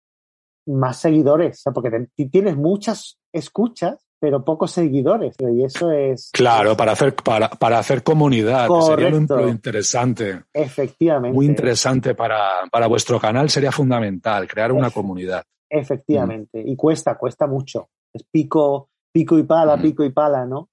más 0.66 0.96
seguidores, 0.96 1.62
porque 1.72 2.09
tienes 2.31 2.57
muchas 2.57 3.20
escuchas, 3.33 4.08
pero 4.21 4.45
pocos 4.45 4.73
seguidores. 4.73 5.37
Y 5.39 5.65
eso 5.65 5.91
es. 5.91 6.31
Claro, 6.33 6.77
para 6.77 6.93
hacer, 6.93 7.15
para, 7.15 7.49
para 7.49 7.79
hacer 7.79 8.03
comunidad. 8.03 8.69
Sería 8.81 9.09
un 9.15 9.49
interesante. 9.49 10.43
Efectivamente. 10.53 11.35
Muy 11.35 11.47
interesante 11.47 12.15
para, 12.15 12.67
para 12.71 12.87
vuestro 12.87 13.21
canal. 13.21 13.49
Sería 13.51 13.73
fundamental 13.73 14.49
crear 14.49 14.73
una 14.73 14.91
comunidad. 14.91 15.45
Efectivamente. 15.71 16.63
Y 16.65 16.77
cuesta, 16.77 17.17
cuesta 17.17 17.47
mucho. 17.47 17.89
Es 18.13 18.25
pico, 18.25 18.91
pico 19.13 19.39
y 19.39 19.45
pala, 19.45 19.81
pico 19.81 20.05
y 20.05 20.11
pala, 20.11 20.47
¿no? 20.47 20.69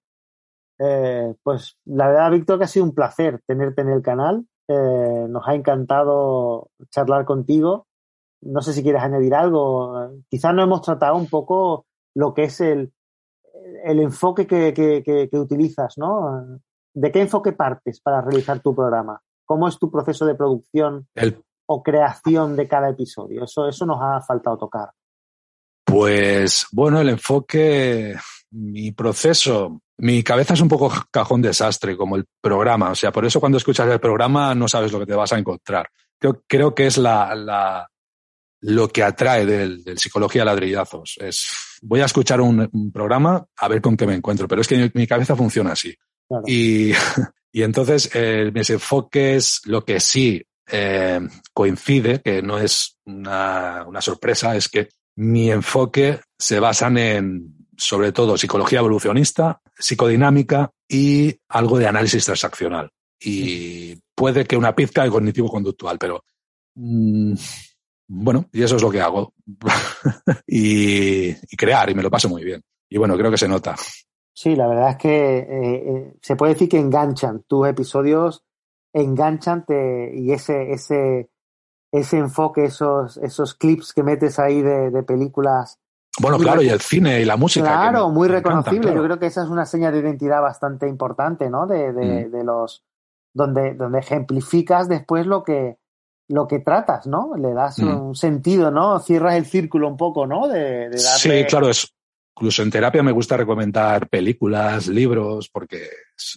Eh, 0.80 1.34
pues 1.44 1.78
la 1.86 2.08
verdad, 2.08 2.32
Víctor, 2.32 2.58
que 2.58 2.66
ha 2.66 2.68
sido 2.68 2.86
un 2.86 2.94
placer 2.96 3.42
tenerte 3.46 3.82
en 3.82 3.90
el 3.90 4.02
canal. 4.02 4.46
Eh, 4.68 5.28
nos 5.30 5.48
ha 5.48 5.54
encantado 5.54 6.70
charlar 6.90 7.26
contigo. 7.26 7.88
No 8.42 8.62
sé 8.62 8.74
si 8.74 8.84
quieres 8.84 9.04
añadir 9.04 9.36
algo. 9.36 10.12
Quizás 10.30 10.54
no 10.54 10.64
hemos 10.64 10.82
tratado 10.82 11.16
un 11.16 11.28
poco 11.28 11.86
lo 12.16 12.34
que 12.34 12.44
es 12.44 12.62
el, 12.62 12.94
el 13.86 14.00
enfoque 14.00 14.48
que, 14.48 15.30
utilizas, 15.34 15.98
¿no? 15.98 16.60
¿De 16.93 17.12
qué 17.12 17.21
enfoque 17.21 17.52
partes 17.52 18.02
para 18.02 18.19
realizar 18.21 18.60
tu 18.60 18.74
programa? 18.74 19.21
¿Cómo 19.45 19.67
es 19.67 19.78
tu 19.78 19.91
proceso 19.91 20.26
de 20.26 20.34
producción 20.34 21.08
o 21.67 21.84
creación 21.84 22.56
de 22.56 22.67
cada 22.67 22.89
episodio? 22.89 23.43
Eso, 23.43 23.67
eso 23.67 23.86
nos 23.86 24.00
ha 24.02 24.21
faltado 24.21 24.58
tocar. 24.58 24.89
Pues 25.86 26.65
bueno, 26.71 27.00
el 27.00 27.10
enfoque, 27.10 28.15
mi 28.50 28.91
proceso, 28.91 29.82
mi 29.98 30.24
cabeza 30.24 30.56
es 30.56 30.62
un 30.62 30.67
poco 30.67 30.91
cajón 31.12 31.43
desastre, 31.43 31.95
como 31.95 32.15
el 32.15 32.26
programa. 32.41 32.89
O 32.89 32.95
sea, 32.95 33.12
por 33.12 33.24
eso 33.24 33.39
cuando 33.39 33.60
escuchas 33.60 33.88
el 33.88 34.00
programa 34.00 34.56
no 34.56 34.67
sabes 34.67 34.91
lo 34.91 35.00
que 35.00 35.06
te 35.06 35.15
vas 35.15 35.32
a 35.32 35.38
encontrar. 35.38 35.88
Creo, 36.17 36.41
creo 36.48 36.74
que 36.74 36.88
es 36.88 36.98
la, 36.98 37.88
lo 38.62 38.88
que 38.88 39.04
atrae 39.04 39.45
del, 39.45 39.84
Psicología 39.95 40.43
Ladrillazos. 40.43 41.17
Es, 41.19 41.45
voy 41.88 42.02
a 42.02 42.06
escuchar 42.06 42.41
un, 42.41 42.91
programa 42.91 43.45
a 43.58 43.67
ver 43.67 43.82
con 43.82 43.95
qué 43.95 44.08
me 44.08 44.15
encuentro, 44.15 44.48
pero 44.48 44.62
es 44.62 44.67
que 44.67 44.91
mi, 44.93 45.08
cabeza 45.08 45.36
funciona 45.36 45.74
así. 45.74 45.95
Y, 46.45 46.91
y, 47.52 47.63
entonces 47.63 48.10
eh, 48.13 48.52
mis 48.54 48.69
enfoques, 48.69 49.62
lo 49.65 49.86
que 49.86 50.00
sí 50.00 50.43
eh, 50.71 51.19
coincide, 51.54 52.21
que 52.21 52.41
no 52.41 52.58
es 52.58 52.98
una, 53.06 53.86
una 53.88 54.02
sorpresa, 54.02 54.56
es 54.56 54.67
que 54.67 54.89
mi 55.17 55.52
enfoque 55.52 56.19
se 56.38 56.60
basan 56.60 56.98
en, 56.98 57.56
sobre 57.78 58.12
todo, 58.12 58.38
psicología 58.38 58.80
evolucionista, 58.80 59.62
psicodinámica 59.78 60.71
y 60.88 61.38
algo 61.50 61.78
de 61.78 61.88
análisis 61.88 62.26
transaccional. 62.26 62.91
Y 63.19 63.95
puede 64.13 64.45
que 64.45 64.58
una 64.58 64.76
pizca 64.76 65.04
de 65.04 65.10
cognitivo-conductual, 65.10 65.98
pero 65.98 66.24
mm, 66.76 67.34
bueno, 68.08 68.46
y 68.52 68.63
eso 68.63 68.76
es 68.76 68.82
lo 68.82 68.91
que 68.91 69.02
hago. 69.02 69.34
y, 70.48 71.34
crear, 71.56 71.89
y 71.89 71.96
me 71.96 72.04
lo 72.04 72.12
paso 72.12 72.30
muy 72.30 72.44
bien. 72.44 72.62
Y 72.89 72.98
bueno, 72.98 73.18
creo 73.18 73.32
que 73.32 73.38
se 73.38 73.48
nota. 73.48 73.76
Sí, 74.34 74.56
la 74.56 74.68
verdad 74.68 74.91
es 74.91 74.98
que 74.98 75.38
eh, 75.38 75.46
eh, 75.50 76.13
se 76.22 76.36
puede 76.36 76.54
decir 76.54 76.70
que 76.70 76.80
enganchan. 76.80 77.44
Tus 77.48 77.68
episodios 77.68 78.44
enganchan 78.94 79.65
y 80.13 80.32
ese, 80.32 80.72
ese, 80.72 81.30
ese 81.91 82.18
enfoque, 82.18 82.65
esos, 82.65 83.18
esos 83.18 83.56
clips 83.56 83.94
que 83.94 84.04
metes 84.04 84.39
ahí 84.39 84.62
de, 84.62 85.04
películas. 85.04 85.80
Bueno, 86.20 86.38
claro, 86.38 86.62
y 86.62 86.70
el 86.70 86.80
cine 86.80 87.22
y 87.22 87.26
la 87.26 87.36
música. 87.36 87.65
Claro, 87.65 88.10
muy 88.10 88.28
reconocible. 88.28 88.94
Yo 88.94 89.04
creo 89.04 89.20
que 89.20 89.26
esa 89.26 89.44
es 89.44 89.50
una 89.50 89.65
señal 89.65 89.94
de 89.94 90.00
identidad 90.00 90.41
bastante 90.41 90.88
importante, 90.88 91.50
¿no? 91.50 91.68
De, 91.68 91.91
de, 91.91 92.28
mm. 92.28 92.32
de 92.32 92.44
los. 92.44 92.84
Donde, 93.34 93.74
donde 93.74 94.00
ejemplificas 94.00 94.88
después 94.88 95.28
lo 95.28 95.44
que, 95.44 95.78
lo 96.28 96.48
que 96.48 96.60
tratas, 96.60 97.08
¿no? 97.08 97.36
Le 97.38 97.54
das 97.54 97.80
mm. 97.80 98.08
un 98.08 98.16
sentido, 98.16 98.72
¿no? 98.72 99.00
Cierras 99.00 99.36
el 99.36 99.46
círculo 99.46 99.88
un 99.88 99.98
poco, 99.98 100.26
¿no? 100.26 100.48
De, 100.48 100.90
Sí, 100.98 101.46
claro, 101.48 101.70
es, 101.70 101.94
incluso 102.36 102.64
en 102.64 102.72
terapia 102.72 103.04
me 103.04 103.12
gusta 103.12 103.38
recomendar 103.38 104.10
películas, 104.10 104.88
libros, 104.88 105.50
porque 105.50 105.88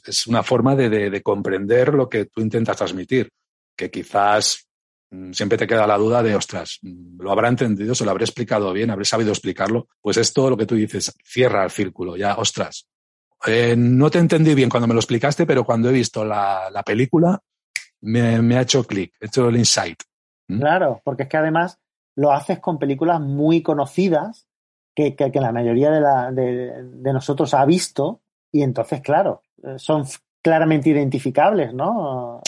es, 0.07 0.27
una 0.27 0.42
forma 0.42 0.77
de, 0.77 1.22
comprender 1.22 1.94
lo 1.94 2.09
que 2.09 2.27
tú 2.27 2.40
intentas 2.40 2.77
transmitir, 2.77 3.31
que 3.77 3.90
quizás 3.90 4.68
mm, 5.11 5.33
siempre 5.33 5.59
te 5.59 5.66
queda 5.66 5.87
la 5.87 5.96
duda 5.96 6.22
de, 6.22 6.35
ostras, 6.35 6.79
mm, 6.83 7.20
¿lo 7.20 7.33
habrá 7.33 7.48
entendido? 7.48 7.94
¿Se 7.94 8.05
lo 8.05 8.11
habré 8.11 8.24
explicado 8.24 8.72
bien? 8.72 8.90
¿Habré 8.90 9.07
sabido 9.07 9.31
explicarlo? 9.31 9.88
Pues 10.01 10.18
es 10.18 10.33
todo 10.33 10.51
lo 10.51 10.57
que 10.57 10.66
tú 10.66 10.74
dices, 10.74 11.14
cierra 11.24 11.64
el 11.64 11.70
círculo, 11.70 12.16
ya, 12.16 12.37
ostras. 12.37 12.87
Eh, 13.46 13.77
no 13.77 14.11
te 14.11 14.18
entendí 14.18 14.55
bien 14.55 14.68
cuando 14.68 14.88
me 14.88 14.94
lo 14.94 15.01
explicaste, 15.01 15.46
pero 15.46 15.64
cuando 15.64 15.88
he 15.88 15.92
visto 15.92 16.24
la, 16.24 16.68
la 16.72 16.83
película, 16.83 17.40
me, 18.00 18.56
ha 18.56 18.62
hecho 18.62 18.84
clic, 18.84 19.14
he 19.20 19.26
hecho 19.26 19.48
el 19.48 19.56
insight. 19.56 20.02
¿Mm? 20.48 20.61
Claro, 20.61 21.00
porque 21.04 21.24
es 21.24 21.28
que 21.28 21.37
además 21.37 21.78
lo 22.16 22.32
haces 22.32 22.58
con 22.58 22.78
películas 22.78 23.20
muy 23.20 23.62
conocidas 23.62 24.48
que, 24.94 25.14
que, 25.14 25.30
la 25.40 25.52
mayoría 25.52 25.90
de, 25.90 26.00
la, 26.00 26.32
de, 26.32 27.12
nosotros 27.12 27.54
ha 27.54 27.64
visto 27.64 28.22
y 28.50 28.62
entonces, 28.62 29.00
claro, 29.00 29.42
eh, 29.62 29.74
son 29.76 30.04
claramente 30.42 30.90
identificables, 30.90 31.72
¿no? 31.72 32.40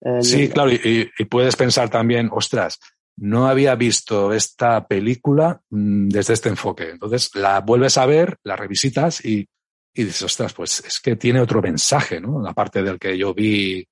Eh, 0.00 0.22
sí, 0.22 0.48
claro, 0.48 0.72
y, 0.72 1.08
puedes 1.30 1.54
pensar 1.54 1.88
también, 1.88 2.28
ostras, 2.32 2.80
no 3.16 3.46
había 3.46 3.74
visto 3.76 4.32
esta 4.32 4.86
película 4.86 5.60
mm, 5.70 6.08
desde 6.08 6.34
este 6.34 6.48
enfoque. 6.48 6.90
Entonces 6.90 7.30
la 7.34 7.60
vuelves 7.60 7.96
a 7.98 8.06
ver, 8.06 8.38
la 8.42 8.56
revisitas 8.56 9.24
y, 9.24 9.48
y 9.94 10.04
dices, 10.04 10.22
ostras, 10.22 10.52
pues 10.54 10.80
es 10.84 11.00
que 11.00 11.16
tiene 11.16 11.40
otro 11.40 11.62
mensaje, 11.62 12.20
¿no? 12.20 12.46
Aparte 12.48 12.82
del 12.82 12.98
que 12.98 13.16
yo 13.16 13.34
vi 13.34 13.86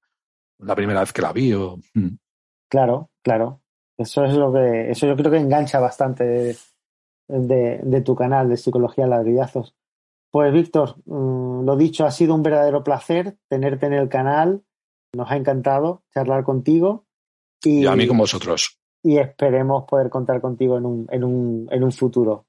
la 0.58 0.74
primera 0.74 1.00
vez 1.00 1.12
que 1.12 1.22
la 1.22 1.32
vi. 1.32 1.52
O... 1.52 1.78
Mm. 1.94 2.16
Claro, 2.68 3.10
claro. 3.22 3.60
Eso 3.96 4.24
es 4.24 4.34
lo 4.34 4.52
que, 4.52 4.90
eso 4.90 5.06
yo 5.06 5.16
creo 5.16 5.30
que 5.30 5.38
engancha 5.38 5.80
bastante 5.80 6.56
de, 7.28 8.02
tu 8.04 8.14
canal 8.14 8.48
de 8.48 8.56
Psicología 8.56 9.06
Ladrillazos. 9.06 9.74
Pues 10.30 10.52
Víctor, 10.52 10.96
mm, 11.06 11.64
lo 11.64 11.76
dicho, 11.76 12.04
ha 12.04 12.10
sido 12.10 12.34
un 12.34 12.42
verdadero 12.42 12.84
placer 12.84 13.38
tenerte 13.48 13.86
en 13.86 13.94
el 13.94 14.08
canal. 14.08 14.62
Nos 15.14 15.30
ha 15.30 15.36
encantado 15.36 16.02
charlar 16.12 16.44
contigo. 16.44 17.06
Y, 17.62 17.86
a 17.86 17.96
mí 17.96 18.06
con 18.06 18.18
vosotros. 18.18 18.78
Y 19.02 19.16
esperemos 19.18 19.84
poder 19.84 20.10
contar 20.10 20.40
contigo 20.40 20.76
en 20.76 20.84
un, 20.84 21.06
en 21.10 21.24
un, 21.24 21.68
en 21.70 21.84
un 21.84 21.92
futuro. 21.92 22.46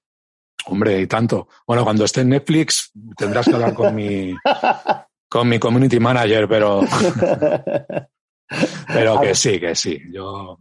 Hombre, 0.66 1.00
y 1.00 1.08
tanto. 1.08 1.48
Bueno, 1.66 1.86
cuando 1.86 2.04
esté 2.04 2.22
en 2.22 2.30
Netflix 2.30 2.92
tendrás 3.16 3.48
que 3.48 3.54
hablar 3.54 3.74
con 3.74 3.96
mi, 3.96 4.36
con 5.30 5.50
mi 5.50 5.60
community 5.60 6.00
manager, 6.00 6.48
pero. 6.48 6.82
pero 8.88 9.22
que 9.22 9.36
sí, 9.36 9.60
que 9.60 9.76
sí. 9.76 10.00
Yo, 10.12 10.58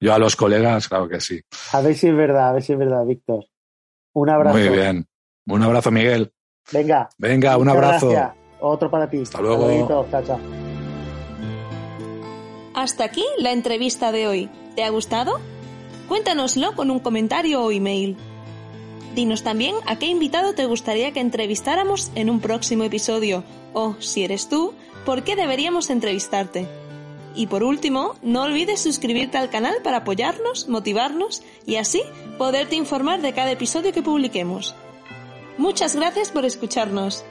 yo 0.00 0.14
a 0.14 0.18
los 0.18 0.36
colegas, 0.36 0.88
claro 0.88 1.08
que 1.08 1.20
sí. 1.20 1.40
A 1.72 1.80
ver 1.80 1.94
si 1.94 2.08
es 2.08 2.16
verdad, 2.16 2.48
a 2.48 2.52
ver 2.52 2.62
si 2.62 2.72
es 2.72 2.78
verdad, 2.78 3.04
Víctor. 3.04 3.44
Un 4.12 4.30
abrazo. 4.30 4.58
Muy 4.58 4.68
bien. 4.68 5.06
Un 5.46 5.62
abrazo, 5.62 5.90
Miguel. 5.90 6.32
Venga. 6.72 7.08
Venga, 7.18 7.56
un 7.56 7.68
abrazo. 7.68 8.12
Otro 8.60 8.90
para 8.90 9.10
ti. 9.10 9.22
Hasta 9.22 9.40
luego. 9.40 10.06
Hasta 12.74 13.04
aquí 13.04 13.24
la 13.38 13.52
entrevista 13.52 14.10
de 14.10 14.26
hoy. 14.26 14.50
¿Te 14.74 14.84
ha 14.84 14.90
gustado? 14.90 15.38
Cuéntanoslo 16.08 16.74
con 16.74 16.90
un 16.90 16.98
comentario 16.98 17.62
o 17.62 17.70
email. 17.70 18.16
Dinos 19.14 19.44
también 19.44 19.76
a 19.86 19.96
qué 19.98 20.06
invitado 20.06 20.54
te 20.54 20.66
gustaría 20.66 21.12
que 21.12 21.20
entrevistáramos 21.20 22.10
en 22.16 22.30
un 22.30 22.40
próximo 22.40 22.82
episodio 22.82 23.44
o, 23.72 23.94
si 24.00 24.24
eres 24.24 24.48
tú, 24.48 24.74
por 25.06 25.22
qué 25.22 25.36
deberíamos 25.36 25.88
entrevistarte. 25.90 26.66
Y 27.36 27.46
por 27.46 27.62
último, 27.62 28.16
no 28.22 28.42
olvides 28.42 28.80
suscribirte 28.80 29.38
al 29.38 29.50
canal 29.50 29.76
para 29.84 29.98
apoyarnos, 29.98 30.68
motivarnos 30.68 31.42
y 31.64 31.76
así 31.76 32.02
poderte 32.38 32.74
informar 32.74 33.22
de 33.22 33.32
cada 33.32 33.52
episodio 33.52 33.92
que 33.92 34.02
publiquemos. 34.02 34.74
Muchas 35.58 35.94
gracias 35.94 36.30
por 36.30 36.44
escucharnos. 36.44 37.24